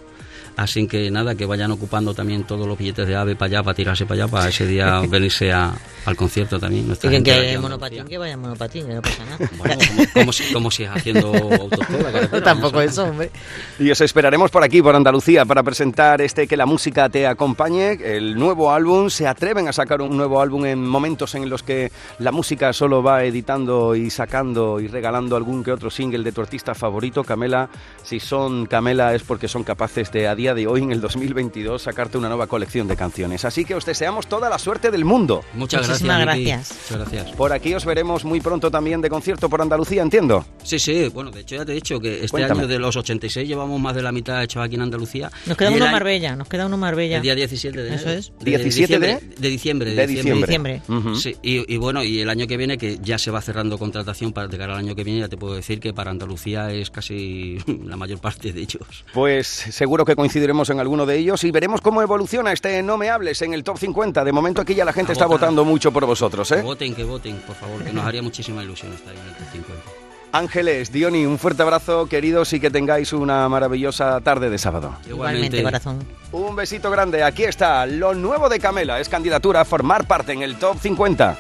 Así 0.59 0.89
que 0.89 1.09
nada, 1.11 1.37
que 1.37 1.47
vayan 1.47 1.71
ocupando 1.71 2.15
también 2.15 2.43
todos 2.43 2.67
los 2.67 2.77
billetes 2.77 3.07
de 3.07 3.15
AVE 3.15 3.37
para 3.37 3.47
allá, 3.47 3.63
para 3.63 3.75
tirarse 3.77 4.07
para 4.07 4.25
allá, 4.25 4.31
para 4.33 4.49
ese 4.49 4.67
día 4.67 5.01
venirse 5.09 5.53
a- 5.53 5.73
al 6.05 6.17
concierto 6.17 6.59
también. 6.59 6.87
Quiera 7.23 7.41
aquí, 7.53 7.59
monopatín, 7.61 8.05
que 8.07 8.19
vaya 8.19 8.33
en 8.33 8.41
monopatín, 8.41 8.87
que 8.87 8.95
no 8.95 9.03
pasa 9.03 9.25
nada. 9.27 9.51
Bueno, 9.59 9.77
como, 9.87 10.03
como 10.15 10.33
si, 10.33 10.53
como 10.53 10.71
si 10.71 10.85
haciendo 10.85 11.33
autoescuela. 11.61 12.43
Tampoco 12.43 12.81
eso, 12.81 13.05
hombre. 13.05 13.31
Y 13.79 13.91
os 13.91 14.01
esperaremos 14.01 14.51
por 14.51 14.65
aquí, 14.65 14.81
por 14.83 14.97
Andalucía, 14.97 15.45
para 15.45 15.63
presentar 15.63 16.21
este 16.23 16.47
Que 16.49 16.57
la 16.57 16.67
música 16.67 17.09
te 17.11 17.27
acompañe, 17.27 17.93
el 18.17 18.37
nuevo 18.37 18.73
álbum. 18.73 19.11
Se 19.11 19.27
atreven 19.29 19.69
a 19.69 19.73
sacar 19.73 20.01
un 20.03 20.17
nuevo 20.17 20.41
álbum 20.41 20.65
en 20.67 20.85
momentos 20.85 21.35
en 21.35 21.49
los 21.51 21.63
que 21.63 21.93
la 22.19 22.33
música 22.33 22.73
solo 22.73 23.03
va 23.03 23.23
editando 23.25 23.95
y 23.95 24.09
sacando 24.11 24.81
y 24.81 24.89
regalando 24.89 25.37
algún 25.37 25.63
que 25.63 25.73
otro 25.73 25.91
single 25.91 26.25
de 26.25 26.33
tu 26.33 26.41
artista 26.41 26.75
favorito. 26.75 27.23
Camela, 27.23 27.69
si 28.03 28.19
son 28.19 28.65
Camela 28.67 29.15
es 29.15 29.23
porque 29.23 29.47
son 29.47 29.63
capaces 29.63 30.11
de 30.11 30.27
a 30.27 30.35
día 30.35 30.48
de 30.55 30.67
hoy, 30.67 30.83
en 30.83 30.93
el 30.93 31.01
2022, 31.01 31.83
sacarte 31.83 32.19
una 32.19 32.29
nueva 32.29 32.47
colección 32.47 32.89
de 32.89 32.97
canciones. 32.97 33.45
Así 33.45 33.65
que 33.65 33.75
os 33.75 33.85
deseamos 33.85 34.27
toda 34.27 34.49
la 34.51 34.59
suerte 34.59 34.91
del 34.91 35.05
mundo. 35.05 35.43
Muchas 35.55 35.87
Muchísimas 35.89 36.21
gracias. 36.21 36.69
Gracias. 36.69 36.91
Muchas 36.91 37.13
gracias. 37.13 37.37
Por 37.37 37.53
aquí 37.53 37.75
os 37.75 37.85
veremos 37.85 38.25
muy 38.25 38.41
pronto 38.41 38.71
también 38.71 39.01
de 39.01 39.09
concierto 39.11 39.49
por 39.49 39.61
Andalucía, 39.61 40.03
entiendo. 40.03 40.45
Sí, 40.63 40.79
sí, 40.79 41.09
bueno, 41.13 41.31
de 41.31 41.41
hecho 41.41 41.57
ya 41.57 41.65
te 41.65 41.73
he 41.73 41.75
dicho 41.75 41.99
que 42.01 42.17
este 42.17 42.29
Cuéntame. 42.29 42.61
año 42.61 42.69
de 42.69 42.79
los 42.79 42.97
86 42.97 43.47
llevamos 43.49 43.81
más 43.81 43.95
de 43.95 44.03
la 44.03 44.13
mitad 44.13 44.43
hechos 44.43 44.63
aquí 44.63 44.75
en 44.77 44.83
Andalucía. 44.83 45.31
Nos 45.47 45.57
queda 45.57 45.71
uno 45.71 45.85
año- 45.85 45.93
Marbella, 45.93 46.37
nos 46.37 46.49
queda 46.49 46.67
uno 46.67 46.77
Marbella. 46.77 47.17
El 47.17 47.23
día 47.23 47.35
17 47.35 47.83
de 47.83 47.95
Eso 47.95 48.11
es. 48.11 48.33
De 48.41 48.51
17 48.59 48.99
de- 48.99 49.09
diciembre, 49.09 49.37
de 49.39 49.49
diciembre. 49.49 49.95
de 49.95 50.07
diciembre. 50.07 50.83
Sí, 51.21 51.37
y, 51.43 51.73
y 51.73 51.77
bueno, 51.79 52.03
y 52.05 52.21
el 52.21 52.29
año 52.31 52.47
que 52.47 52.57
viene, 52.57 52.79
que 52.79 52.99
ya 53.03 53.19
se 53.19 53.31
va 53.31 53.41
cerrando 53.41 53.79
contratación 53.79 54.33
para 54.33 54.49
de 54.49 54.59
cara 54.59 54.75
al 54.75 54.79
año 54.81 54.95
que 54.95 55.05
viene, 55.05 55.21
ya 55.21 55.29
te 55.29 55.37
puedo 55.37 55.55
decir 55.55 55.81
que 55.81 55.93
para 55.93 56.11
Andalucía 56.11 56.71
es 56.73 56.91
casi 56.91 57.59
la 57.85 57.97
mayor 57.97 58.19
parte 58.21 58.53
de 58.53 58.61
ellos. 58.61 59.05
Pues 59.15 59.47
seguro 59.47 60.05
que 60.05 60.15
coincidiremos 60.39 60.71
en 60.71 60.79
alguno 60.79 61.05
de 61.05 61.17
ellos 61.17 61.43
y 61.43 61.51
veremos 61.51 61.81
cómo 61.81 62.01
evoluciona 62.01 62.53
este 62.53 62.81
No 62.85 62.97
Me 62.97 63.11
Hables 63.11 63.43
en 63.43 63.55
el 63.55 63.65
Top 63.65 63.77
50. 63.77 64.23
De 64.23 64.31
momento 64.31 64.61
aquí 64.63 64.73
ya 64.73 64.85
la 64.85 64.93
gente 64.93 65.11
A 65.11 65.15
está 65.15 65.27
votar. 65.27 65.41
votando 65.41 65.65
mucho 65.65 65.91
por 65.93 66.07
vosotros, 66.07 66.49
Que 66.49 66.61
¿eh? 66.61 66.63
voten, 66.63 66.95
que 66.95 67.03
voten, 67.03 67.39
por 67.45 67.57
favor, 67.57 67.83
que 67.83 67.93
nos 67.93 68.05
haría 68.05 68.23
muchísima 68.23 68.63
ilusión 68.63 68.93
estar 68.93 69.13
en 69.13 69.21
el 69.21 69.35
top 69.35 69.47
50. 69.53 69.83
Ángeles, 70.31 70.93
Diony, 70.93 71.27
un 71.27 71.39
fuerte 71.41 71.63
abrazo, 71.63 72.07
queridos, 72.07 72.53
y 72.53 72.61
que 72.61 72.71
tengáis 72.71 73.13
una 73.13 73.49
maravillosa 73.49 74.21
tarde 74.21 74.49
de 74.49 74.59
sábado. 74.59 74.95
Igualmente, 75.09 75.61
corazón. 75.61 76.07
Un 76.31 76.55
besito 76.55 76.89
grande. 76.89 77.25
Aquí 77.25 77.43
está 77.43 77.85
lo 77.87 78.15
nuevo 78.15 78.49
de 78.49 78.61
Camela. 78.61 79.01
Es 79.01 79.09
candidatura 79.09 79.63
a 79.63 79.65
formar 79.65 80.07
parte 80.07 80.33
en 80.35 80.43
el 80.43 80.57
Top 80.57 80.79
50. 80.79 81.37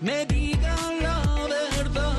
me 0.00 0.26
diga 0.26 0.74
la 1.00 1.22
verdad. 1.76 2.16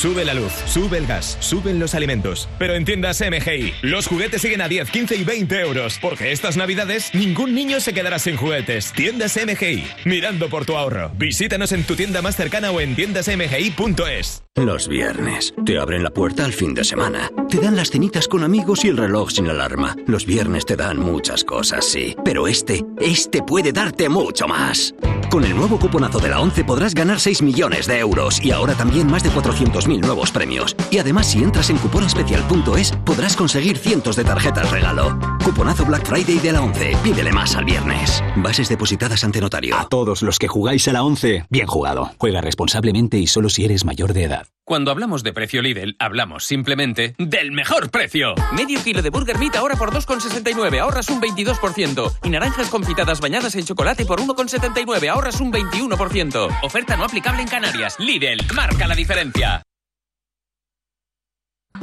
Sube 0.00 0.24
la 0.24 0.32
luz, 0.32 0.54
sube 0.64 0.96
el 0.96 1.06
gas, 1.06 1.36
suben 1.40 1.78
los 1.78 1.94
alimentos. 1.94 2.48
Pero 2.58 2.74
en 2.74 2.86
tiendas 2.86 3.20
MGI, 3.20 3.74
los 3.82 4.06
juguetes 4.06 4.40
siguen 4.40 4.62
a 4.62 4.66
10, 4.66 4.90
15 4.90 5.14
y 5.14 5.24
20 5.24 5.60
euros. 5.60 5.98
Porque 6.00 6.32
estas 6.32 6.56
navidades 6.56 7.14
ningún 7.14 7.54
niño 7.54 7.80
se 7.80 7.92
quedará 7.92 8.18
sin 8.18 8.38
juguetes. 8.38 8.94
Tiendas 8.94 9.36
MGI, 9.36 9.84
mirando 10.06 10.48
por 10.48 10.64
tu 10.64 10.74
ahorro. 10.74 11.10
Visítanos 11.18 11.72
en 11.72 11.84
tu 11.84 11.96
tienda 11.96 12.22
más 12.22 12.34
cercana 12.34 12.70
o 12.70 12.80
en 12.80 12.96
tiendasmgi.es. 12.96 14.42
Los 14.56 14.88
viernes. 14.88 15.52
Te 15.66 15.76
abren 15.76 16.02
la 16.02 16.10
puerta 16.10 16.46
al 16.46 16.54
fin 16.54 16.72
de 16.72 16.84
semana. 16.84 17.30
Te 17.50 17.58
dan 17.58 17.74
las 17.74 17.90
cenitas 17.90 18.28
con 18.28 18.44
amigos 18.44 18.84
y 18.84 18.88
el 18.88 18.96
reloj 18.96 19.32
sin 19.32 19.48
alarma. 19.48 19.96
Los 20.06 20.24
viernes 20.24 20.64
te 20.64 20.76
dan 20.76 20.98
muchas 21.00 21.42
cosas, 21.42 21.84
sí. 21.84 22.14
Pero 22.24 22.46
este, 22.46 22.84
este 23.00 23.42
puede 23.42 23.72
darte 23.72 24.08
mucho 24.08 24.46
más. 24.46 24.94
Con 25.32 25.42
el 25.42 25.56
nuevo 25.56 25.76
cuponazo 25.76 26.20
de 26.20 26.28
la 26.28 26.40
11 26.40 26.62
podrás 26.62 26.94
ganar 26.94 27.18
6 27.18 27.42
millones 27.42 27.88
de 27.88 27.98
euros 27.98 28.40
y 28.40 28.52
ahora 28.52 28.74
también 28.74 29.10
más 29.10 29.24
de 29.24 29.30
400.000 29.30 30.00
nuevos 30.00 30.30
premios. 30.30 30.76
Y 30.92 30.98
además, 30.98 31.26
si 31.26 31.42
entras 31.42 31.70
en 31.70 31.78
cuponespecial.es, 31.78 32.92
podrás 33.04 33.34
conseguir 33.34 33.78
cientos 33.78 34.14
de 34.14 34.22
tarjetas 34.22 34.70
regalo. 34.70 35.18
Cuponazo 35.50 35.84
Black 35.84 36.06
Friday 36.06 36.38
de 36.38 36.52
la 36.52 36.62
11. 36.62 36.96
Pídele 37.02 37.32
más 37.32 37.56
al 37.56 37.64
viernes. 37.64 38.22
Bases 38.36 38.68
depositadas 38.68 39.24
ante 39.24 39.40
notario. 39.40 39.76
A 39.76 39.88
todos 39.88 40.22
los 40.22 40.38
que 40.38 40.46
jugáis 40.46 40.86
a 40.86 40.92
la 40.92 41.02
11, 41.02 41.46
bien 41.50 41.66
jugado. 41.66 42.12
Juega 42.18 42.40
responsablemente 42.40 43.18
y 43.18 43.26
solo 43.26 43.48
si 43.48 43.64
eres 43.64 43.84
mayor 43.84 44.12
de 44.12 44.22
edad. 44.22 44.46
Cuando 44.64 44.92
hablamos 44.92 45.24
de 45.24 45.32
precio 45.32 45.60
Lidl, 45.60 45.96
hablamos 45.98 46.44
simplemente 46.44 47.16
del 47.18 47.50
mejor 47.50 47.90
precio. 47.90 48.36
Medio 48.52 48.80
kilo 48.84 49.02
de 49.02 49.10
Burger 49.10 49.38
Meat 49.38 49.56
ahora 49.56 49.74
por 49.74 49.90
2,69, 49.90 50.78
ahorras 50.78 51.08
un 51.08 51.20
22%. 51.20 52.12
Y 52.22 52.30
naranjas 52.30 52.68
confitadas 52.68 53.20
bañadas 53.20 53.56
en 53.56 53.64
chocolate 53.64 54.06
por 54.06 54.20
1,79, 54.20 55.08
ahorras 55.08 55.40
un 55.40 55.52
21%. 55.52 56.60
Oferta 56.62 56.96
no 56.96 57.06
aplicable 57.06 57.42
en 57.42 57.48
Canarias. 57.48 57.96
Lidl, 57.98 58.46
marca 58.54 58.86
la 58.86 58.94
diferencia. 58.94 59.64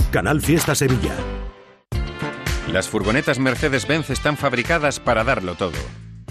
Canal 0.09 0.39
Fiesta 0.39 0.73
Sevilla. 0.73 1.36
Las 2.71 2.89
furgonetas 2.89 3.39
Mercedes-Benz 3.39 4.09
están 4.09 4.35
fabricadas 4.35 4.99
para 4.99 5.23
darlo 5.23 5.55
todo. 5.55 5.77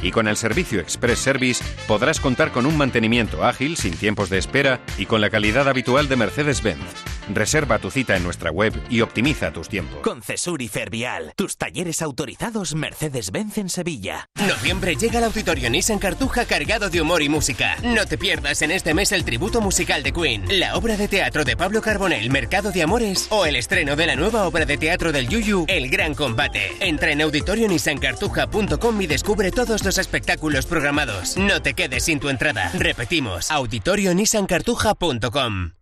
Y 0.03 0.11
con 0.11 0.29
el 0.29 0.37
servicio 0.37 0.81
Express 0.81 1.19
Service 1.19 1.65
podrás 1.89 2.21
contar 2.21 2.53
con 2.53 2.67
un 2.67 2.77
mantenimiento 2.77 3.43
ágil, 3.43 3.77
sin 3.79 3.97
tiempos 3.97 4.29
de 4.29 4.37
espera 4.37 4.81
y 4.99 5.07
con 5.07 5.23
la 5.23 5.31
calidad 5.31 5.67
habitual 5.67 6.09
de 6.09 6.17
Mercedes-Benz. 6.17 7.16
Reserva 7.33 7.79
tu 7.79 7.91
cita 7.91 8.17
en 8.17 8.23
nuestra 8.23 8.51
web 8.51 8.73
y 8.89 9.01
optimiza 9.01 9.53
tus 9.53 9.69
tiempos. 9.69 10.01
Con 10.03 10.23
Cesur 10.23 10.63
y 10.63 10.69
Fervial, 10.69 11.33
tus 11.37 11.57
talleres 11.57 12.03
autorizados 12.03 12.75
Mercedes-Benz 12.75 13.59
en 13.59 13.69
Sevilla. 13.69 14.29
Noviembre 14.47 14.97
llega 14.97 15.19
el 15.19 15.25
auditorio 15.25 15.71
Nissan 15.71 15.99
Cartuja 15.99 16.45
cargado 16.45 16.91
de 16.91 17.01
humor 17.01 17.23
y 17.23 17.29
música. 17.29 17.77
No 17.83 18.07
te 18.07 18.19
pierdas 18.19 18.63
en 18.63 18.71
este 18.71 18.95
mes 18.95 19.13
el 19.13 19.25
tributo 19.25 19.61
musical 19.61 20.03
de 20.03 20.13
Queen, 20.13 20.45
la 20.61 20.77
obra 20.77 20.97
de 20.97 21.09
teatro 21.09 21.45
de 21.45 21.57
Pablo 21.57 21.83
Carbonell, 21.83 22.31
Mercado 22.31 22.73
de 22.73 22.83
Amores, 22.83 23.27
o 23.31 23.47
el 23.47 23.57
estreno 23.57 23.97
de 23.97 24.07
la 24.07 24.17
nueva 24.17 24.47
obra 24.47 24.65
de 24.65 24.79
teatro 24.79 25.13
del 25.13 25.29
Yuyu, 25.29 25.67
El 25.69 25.91
Gran 25.91 26.15
Combate. 26.15 26.77
Entra 26.81 27.11
en 27.11 27.23
auditorionissancartuja.com 27.23 29.01
y 29.01 29.07
descubre 29.07 29.51
todos 29.51 29.85
los 29.85 29.99
espectáculos 29.99 30.67
programados. 30.67 31.37
No 31.37 31.63
te 31.63 31.75
quedes 31.75 32.05
sin 32.05 32.21
tu 32.21 32.29
entrada. 32.29 32.71
Repetimos, 32.75 33.51
auditorionissancartuja.com. 33.51 35.73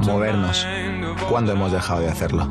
Movernos. 0.00 0.66
¿Cuándo 1.28 1.52
hemos 1.52 1.72
dejado 1.72 2.00
de 2.00 2.08
hacerlo? 2.08 2.48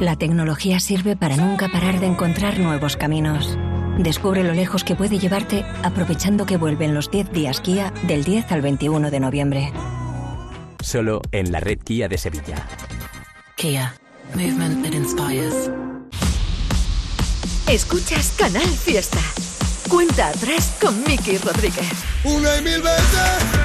La 0.00 0.16
tecnología 0.16 0.80
sirve 0.80 1.16
para 1.16 1.36
nunca 1.36 1.68
parar 1.68 2.00
de 2.00 2.06
encontrar 2.06 2.58
nuevos 2.58 2.96
caminos. 2.96 3.58
Descubre 3.98 4.42
lo 4.42 4.52
lejos 4.52 4.84
que 4.84 4.94
puede 4.94 5.18
llevarte 5.18 5.64
aprovechando 5.82 6.46
que 6.46 6.56
vuelven 6.56 6.94
los 6.94 7.10
10 7.10 7.30
días 7.30 7.60
Kia 7.60 7.92
del 8.06 8.24
10 8.24 8.50
al 8.52 8.62
21 8.62 9.10
de 9.10 9.20
noviembre. 9.20 9.72
Solo 10.80 11.20
en 11.30 11.52
la 11.52 11.60
red 11.60 11.78
Kia 11.78 12.08
de 12.08 12.18
Sevilla. 12.18 12.66
Kia. 13.56 13.94
Movement 14.34 14.82
that 14.82 14.94
inspires. 14.94 15.70
Escuchas 17.68 18.34
Canal 18.38 18.62
Fiesta. 18.62 19.20
Cuenta 19.88 20.28
atrás 20.28 20.76
con 20.80 21.02
Miki 21.04 21.36
Rodríguez. 21.38 21.92
Una 22.24 22.56
y 22.56 22.62
mil 22.62 22.80
veces 22.80 23.62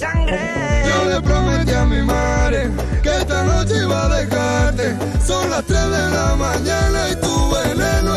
Yo 0.00 1.08
le 1.08 1.20
prometí 1.20 1.72
a 1.72 1.84
mi 1.84 2.02
madre 2.02 2.68
que 3.02 3.10
esta 3.10 3.44
noche 3.44 3.74
iba 3.82 4.04
a 4.04 4.08
dejarte. 4.08 4.96
Son 5.24 5.48
las 5.50 5.64
3 5.64 5.78
de 5.90 6.10
la 6.10 6.34
mañana 6.34 7.10
y 7.10 7.16
tu 7.16 7.50
veneno 7.50 8.13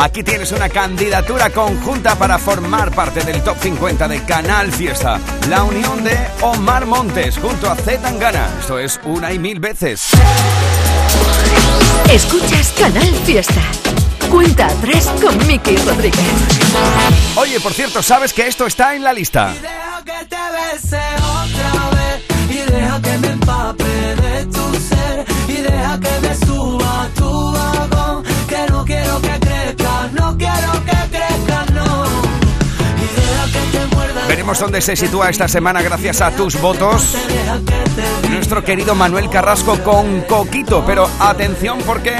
Aquí 0.00 0.22
tienes 0.22 0.50
una 0.52 0.70
candidatura 0.70 1.50
conjunta 1.50 2.14
para 2.16 2.38
formar 2.38 2.90
parte 2.90 3.20
del 3.22 3.42
top 3.42 3.58
50 3.60 4.08
de 4.08 4.24
Canal 4.24 4.72
Fiesta. 4.72 5.20
La 5.50 5.62
unión 5.62 6.02
de 6.02 6.16
Omar 6.40 6.86
Montes 6.86 7.36
junto 7.36 7.70
a 7.70 7.76
Z 7.76 8.00
Tangana. 8.00 8.48
Esto 8.60 8.78
es 8.78 8.98
una 9.04 9.30
y 9.30 9.38
mil 9.38 9.60
veces. 9.60 10.08
Escuchas 12.10 12.72
Canal 12.78 13.14
Fiesta. 13.26 13.60
Cuenta 14.30 14.68
a 14.68 14.74
tres 14.76 15.06
con 15.20 15.36
Miki 15.46 15.76
Rodríguez. 15.76 16.18
Oye, 17.36 17.60
por 17.60 17.74
cierto, 17.74 18.02
¿sabes 18.02 18.32
que 18.32 18.46
esto 18.46 18.66
está 18.66 18.94
en 18.94 19.04
la 19.04 19.12
lista? 19.12 19.52
Deja 19.60 20.02
que 20.02 20.24
te 20.24 20.36
bese 20.80 21.02
otra 21.18 21.90
vez 21.90 22.24
y 22.48 22.72
deja 22.72 23.02
que 23.02 23.18
me 23.18 23.28
empape 23.28 23.84
de 23.84 24.46
tu 24.46 24.74
ser 24.76 25.26
y 25.46 25.60
deja 25.60 26.00
que 26.00 26.20
me 26.26 26.34
suba 26.46 27.02
a 27.02 27.08
tu 27.08 27.52
vagón 27.52 28.24
que 28.48 28.72
no 28.72 28.82
quiero 28.86 29.20
que 29.20 29.49
Veremos 34.28 34.60
dónde 34.60 34.80
se 34.80 34.94
sitúa 34.96 35.28
esta 35.28 35.48
semana 35.48 35.82
gracias 35.82 36.20
a 36.20 36.30
tus 36.30 36.60
votos. 36.60 37.16
Nuestro 38.30 38.62
querido 38.62 38.94
Manuel 38.94 39.28
Carrasco 39.28 39.78
con 39.82 40.22
Coquito, 40.22 40.84
pero 40.86 41.08
atención 41.18 41.78
porque 41.84 42.14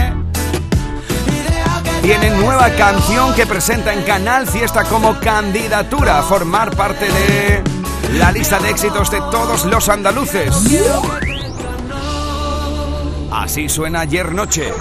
tiene 2.02 2.30
nueva 2.30 2.70
canción 2.70 3.34
que 3.34 3.46
presenta 3.46 3.92
en 3.92 4.02
Canal 4.02 4.46
Fiesta 4.46 4.84
como 4.84 5.20
candidatura 5.20 6.18
a 6.18 6.22
formar 6.22 6.74
parte 6.76 7.06
de 7.06 7.62
la 8.18 8.32
lista 8.32 8.58
de 8.58 8.70
éxitos 8.70 9.10
de 9.10 9.20
todos 9.30 9.64
los 9.66 9.88
andaluces. 9.88 10.54
Así 13.30 13.68
suena 13.68 14.00
ayer 14.00 14.32
noche. 14.32 14.72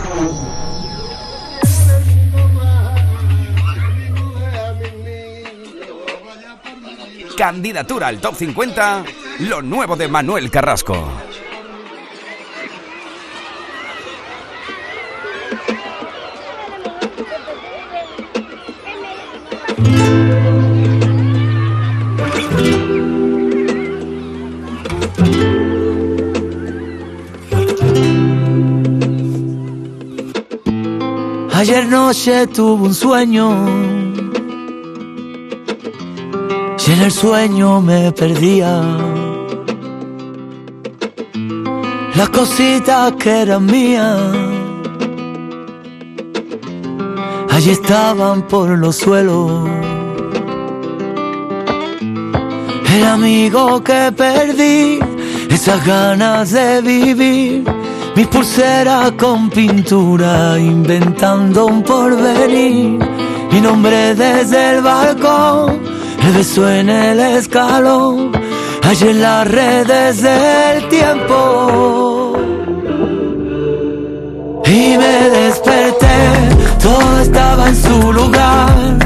Candidatura 7.39 8.07
al 8.07 8.19
top 8.19 8.35
50, 8.35 9.05
lo 9.47 9.61
nuevo 9.61 9.95
de 9.95 10.09
Manuel 10.09 10.51
Carrasco. 10.51 11.09
Ayer 31.53 31.85
noche 31.85 32.47
tuve 32.47 32.87
un 32.87 32.93
sueño 32.93 33.99
en 36.91 37.01
el 37.01 37.11
sueño 37.11 37.81
me 37.81 38.11
perdía. 38.11 38.81
Las 42.15 42.29
cositas 42.29 43.13
que 43.13 43.41
eran 43.41 43.65
mías 43.65 44.19
allí 47.51 47.71
estaban 47.71 48.47
por 48.47 48.69
los 48.69 48.95
suelos. 48.95 49.69
El 52.95 53.03
amigo 53.05 53.83
que 53.83 54.11
perdí, 54.15 54.99
esas 55.49 55.85
ganas 55.85 56.51
de 56.51 56.81
vivir 56.81 57.63
mis 58.19 58.27
pulseras 58.27 59.13
con 59.13 59.49
pintura, 59.49 60.59
inventando 60.59 61.67
un 61.67 61.81
porvenir. 61.83 62.99
Mi 63.49 63.61
nombre 63.61 64.13
desde 64.13 64.75
el 64.75 64.81
balcón, 64.81 65.78
el 66.30 66.36
beso 66.36 66.69
en 66.69 66.89
el 66.89 67.19
escalón, 67.19 68.32
allí 68.84 69.07
en 69.07 69.21
las 69.21 69.47
redes 69.47 70.21
del 70.21 70.88
tiempo. 70.89 72.34
Y 74.65 74.97
me 74.97 75.30
desperté, 75.39 76.17
todo 76.82 77.19
estaba 77.21 77.69
en 77.69 77.75
su 77.75 78.13
lugar, 78.13 78.97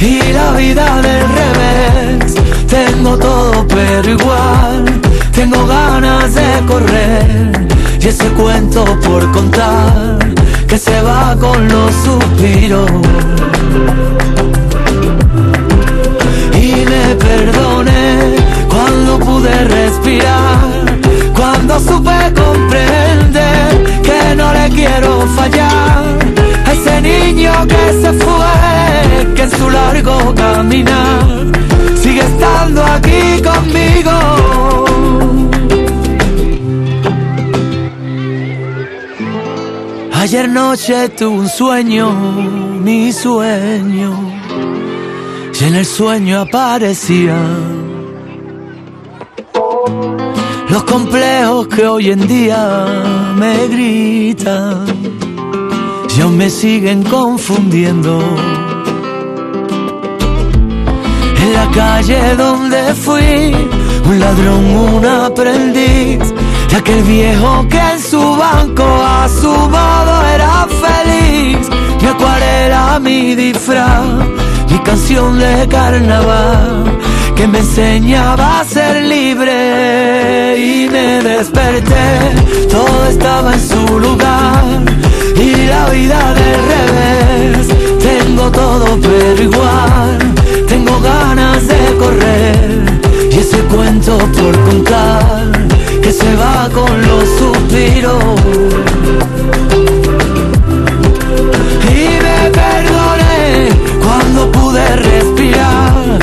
y 0.00 0.32
la 0.32 0.52
vida 0.52 0.86
del 1.06 1.26
revés. 1.40 2.34
Tengo 2.68 3.16
todo 3.18 3.66
pero 3.68 4.10
igual, 4.10 4.84
tengo 5.32 5.66
ganas 5.66 6.34
de 6.34 6.66
correr 6.66 7.68
y 8.00 8.08
ese 8.08 8.28
cuento 8.30 8.84
por 9.06 9.30
contar 9.30 10.18
que 10.66 10.78
se 10.78 11.00
va 11.02 11.36
con 11.38 11.68
los 11.68 11.94
suspiros. 12.04 12.90
Perdoné 17.28 18.36
cuando 18.68 19.18
pude 19.18 19.52
respirar, 19.64 20.60
cuando 21.34 21.78
supe 21.80 22.18
comprender 22.34 24.02
que 24.02 24.34
no 24.36 24.52
le 24.52 24.68
quiero 24.70 25.26
fallar 25.36 26.02
ese 26.72 27.00
niño 27.00 27.52
que 27.66 27.84
se 28.02 28.12
fue, 28.12 29.34
que 29.34 29.42
en 29.42 29.50
su 29.50 29.70
largo 29.70 30.34
caminar 30.34 31.24
sigue 32.02 32.20
estando 32.20 32.84
aquí 32.84 33.42
conmigo. 33.42 34.12
Ayer 40.14 40.48
noche 40.48 41.08
tuve 41.08 41.40
un 41.40 41.48
sueño, 41.48 42.10
mi 42.84 43.12
sueño, 43.12 44.31
y 45.60 45.64
en 45.64 45.74
el 45.74 45.86
sueño 45.86 46.40
aparecían 46.40 47.82
los 50.68 50.84
complejos 50.84 51.68
que 51.68 51.86
hoy 51.86 52.10
en 52.10 52.26
día 52.26 52.86
me 53.36 53.68
gritan, 53.68 54.86
y 56.16 56.20
aún 56.22 56.38
me 56.38 56.48
siguen 56.48 57.02
confundiendo. 57.02 58.20
En 61.42 61.52
la 61.52 61.66
calle 61.74 62.36
donde 62.36 62.94
fui, 62.94 63.54
un 64.06 64.18
ladrón, 64.18 64.64
un 64.76 65.04
aprendiz, 65.04 66.32
de 66.70 66.76
aquel 66.76 67.02
viejo 67.02 67.66
que 67.68 67.78
en 67.78 68.00
su 68.00 68.36
banco 68.36 68.84
a 68.84 69.28
su 69.28 69.50
modo 69.50 70.26
era 70.34 70.66
feliz. 70.84 71.68
Mi 72.00 72.08
acuarela, 72.08 72.98
mi 72.98 73.34
disfraz, 73.34 74.06
canción 74.84 75.38
de 75.38 75.68
carnaval, 75.68 76.98
que 77.36 77.46
me 77.46 77.58
enseñaba 77.58 78.60
a 78.60 78.64
ser 78.64 79.02
libre 79.02 80.56
y 80.58 80.88
me 80.88 81.22
desperté. 81.22 82.66
Todo 82.70 83.06
estaba 83.08 83.54
en 83.54 83.60
su 83.60 83.98
lugar 83.98 84.64
y 85.36 85.66
la 85.66 85.88
vida 85.90 86.34
del 86.34 86.60
revés. 86.74 87.68
Tengo 88.00 88.50
todo 88.50 88.98
pero 89.00 89.42
igual, 89.42 90.18
tengo 90.68 91.00
ganas 91.00 91.66
de 91.68 91.96
correr 91.98 92.82
y 93.30 93.38
ese 93.38 93.58
cuento 93.74 94.18
por 94.18 94.58
contar 94.64 95.50
que 96.02 96.12
se 96.12 96.34
va 96.36 96.68
con 96.72 97.00
los 97.02 97.28
suspiros. 97.38 98.24
Pude 104.72 104.96
respirar, 104.96 106.18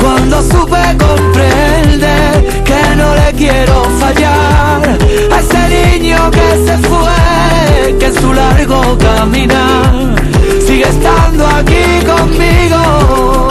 cuando 0.00 0.42
supe 0.42 0.82
comprender 0.98 2.64
que 2.64 2.96
no 2.96 3.14
le 3.14 3.32
quiero 3.36 3.84
fallar 4.00 4.98
a 5.30 5.38
ese 5.38 5.62
niño 5.76 6.18
que 6.30 6.48
se 6.66 6.78
fue, 6.78 7.96
que 8.00 8.06
en 8.06 8.14
su 8.14 8.32
largo 8.32 8.98
caminar 8.98 10.16
sigue 10.66 10.88
estando 10.88 11.46
aquí 11.46 12.04
conmigo. 12.12 13.48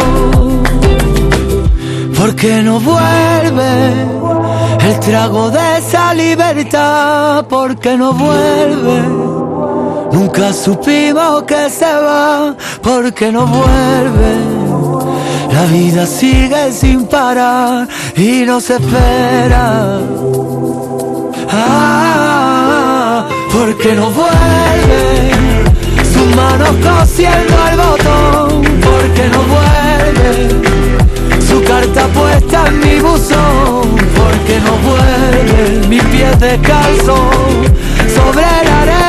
Porque 2.18 2.62
no 2.62 2.80
vuelve 2.80 3.74
el 4.88 5.00
trago 5.00 5.50
de 5.50 5.78
esa 5.78 6.14
libertad 6.14 7.46
porque 7.48 7.98
no 7.98 8.14
vuelve. 8.14 9.41
Nunca 10.12 10.54
supimos 10.54 11.44
que 11.44 11.70
se 11.70 11.86
va 11.86 12.56
porque 12.82 13.32
no 13.32 13.46
vuelve. 13.48 14.34
La 15.54 15.64
vida 15.66 16.06
sigue 16.06 16.72
sin 16.72 17.06
parar 17.06 17.88
y 18.16 18.44
no 18.46 18.60
se 18.60 18.76
espera. 18.76 20.00
Ah, 21.52 23.28
porque 23.52 23.96
no 23.96 24.10
vuelve. 24.12 25.32
Sus 26.12 26.36
manos 26.36 26.76
cosiendo 26.84 27.56
el 27.72 27.78
botón 27.78 28.62
porque 28.82 29.30
no 29.30 29.42
vuelve 29.44 30.72
su 31.52 31.62
carta 31.64 32.08
puesta 32.08 32.68
en 32.68 32.80
mi 32.80 33.00
buzón 33.00 33.82
porque 34.16 34.60
no 34.66 34.74
vuelve 34.88 35.88
mi 35.90 36.00
pie 36.00 36.30
descalzo 36.40 37.16
sobre 38.16 38.42
la 38.42 38.82
arena. 38.82 39.02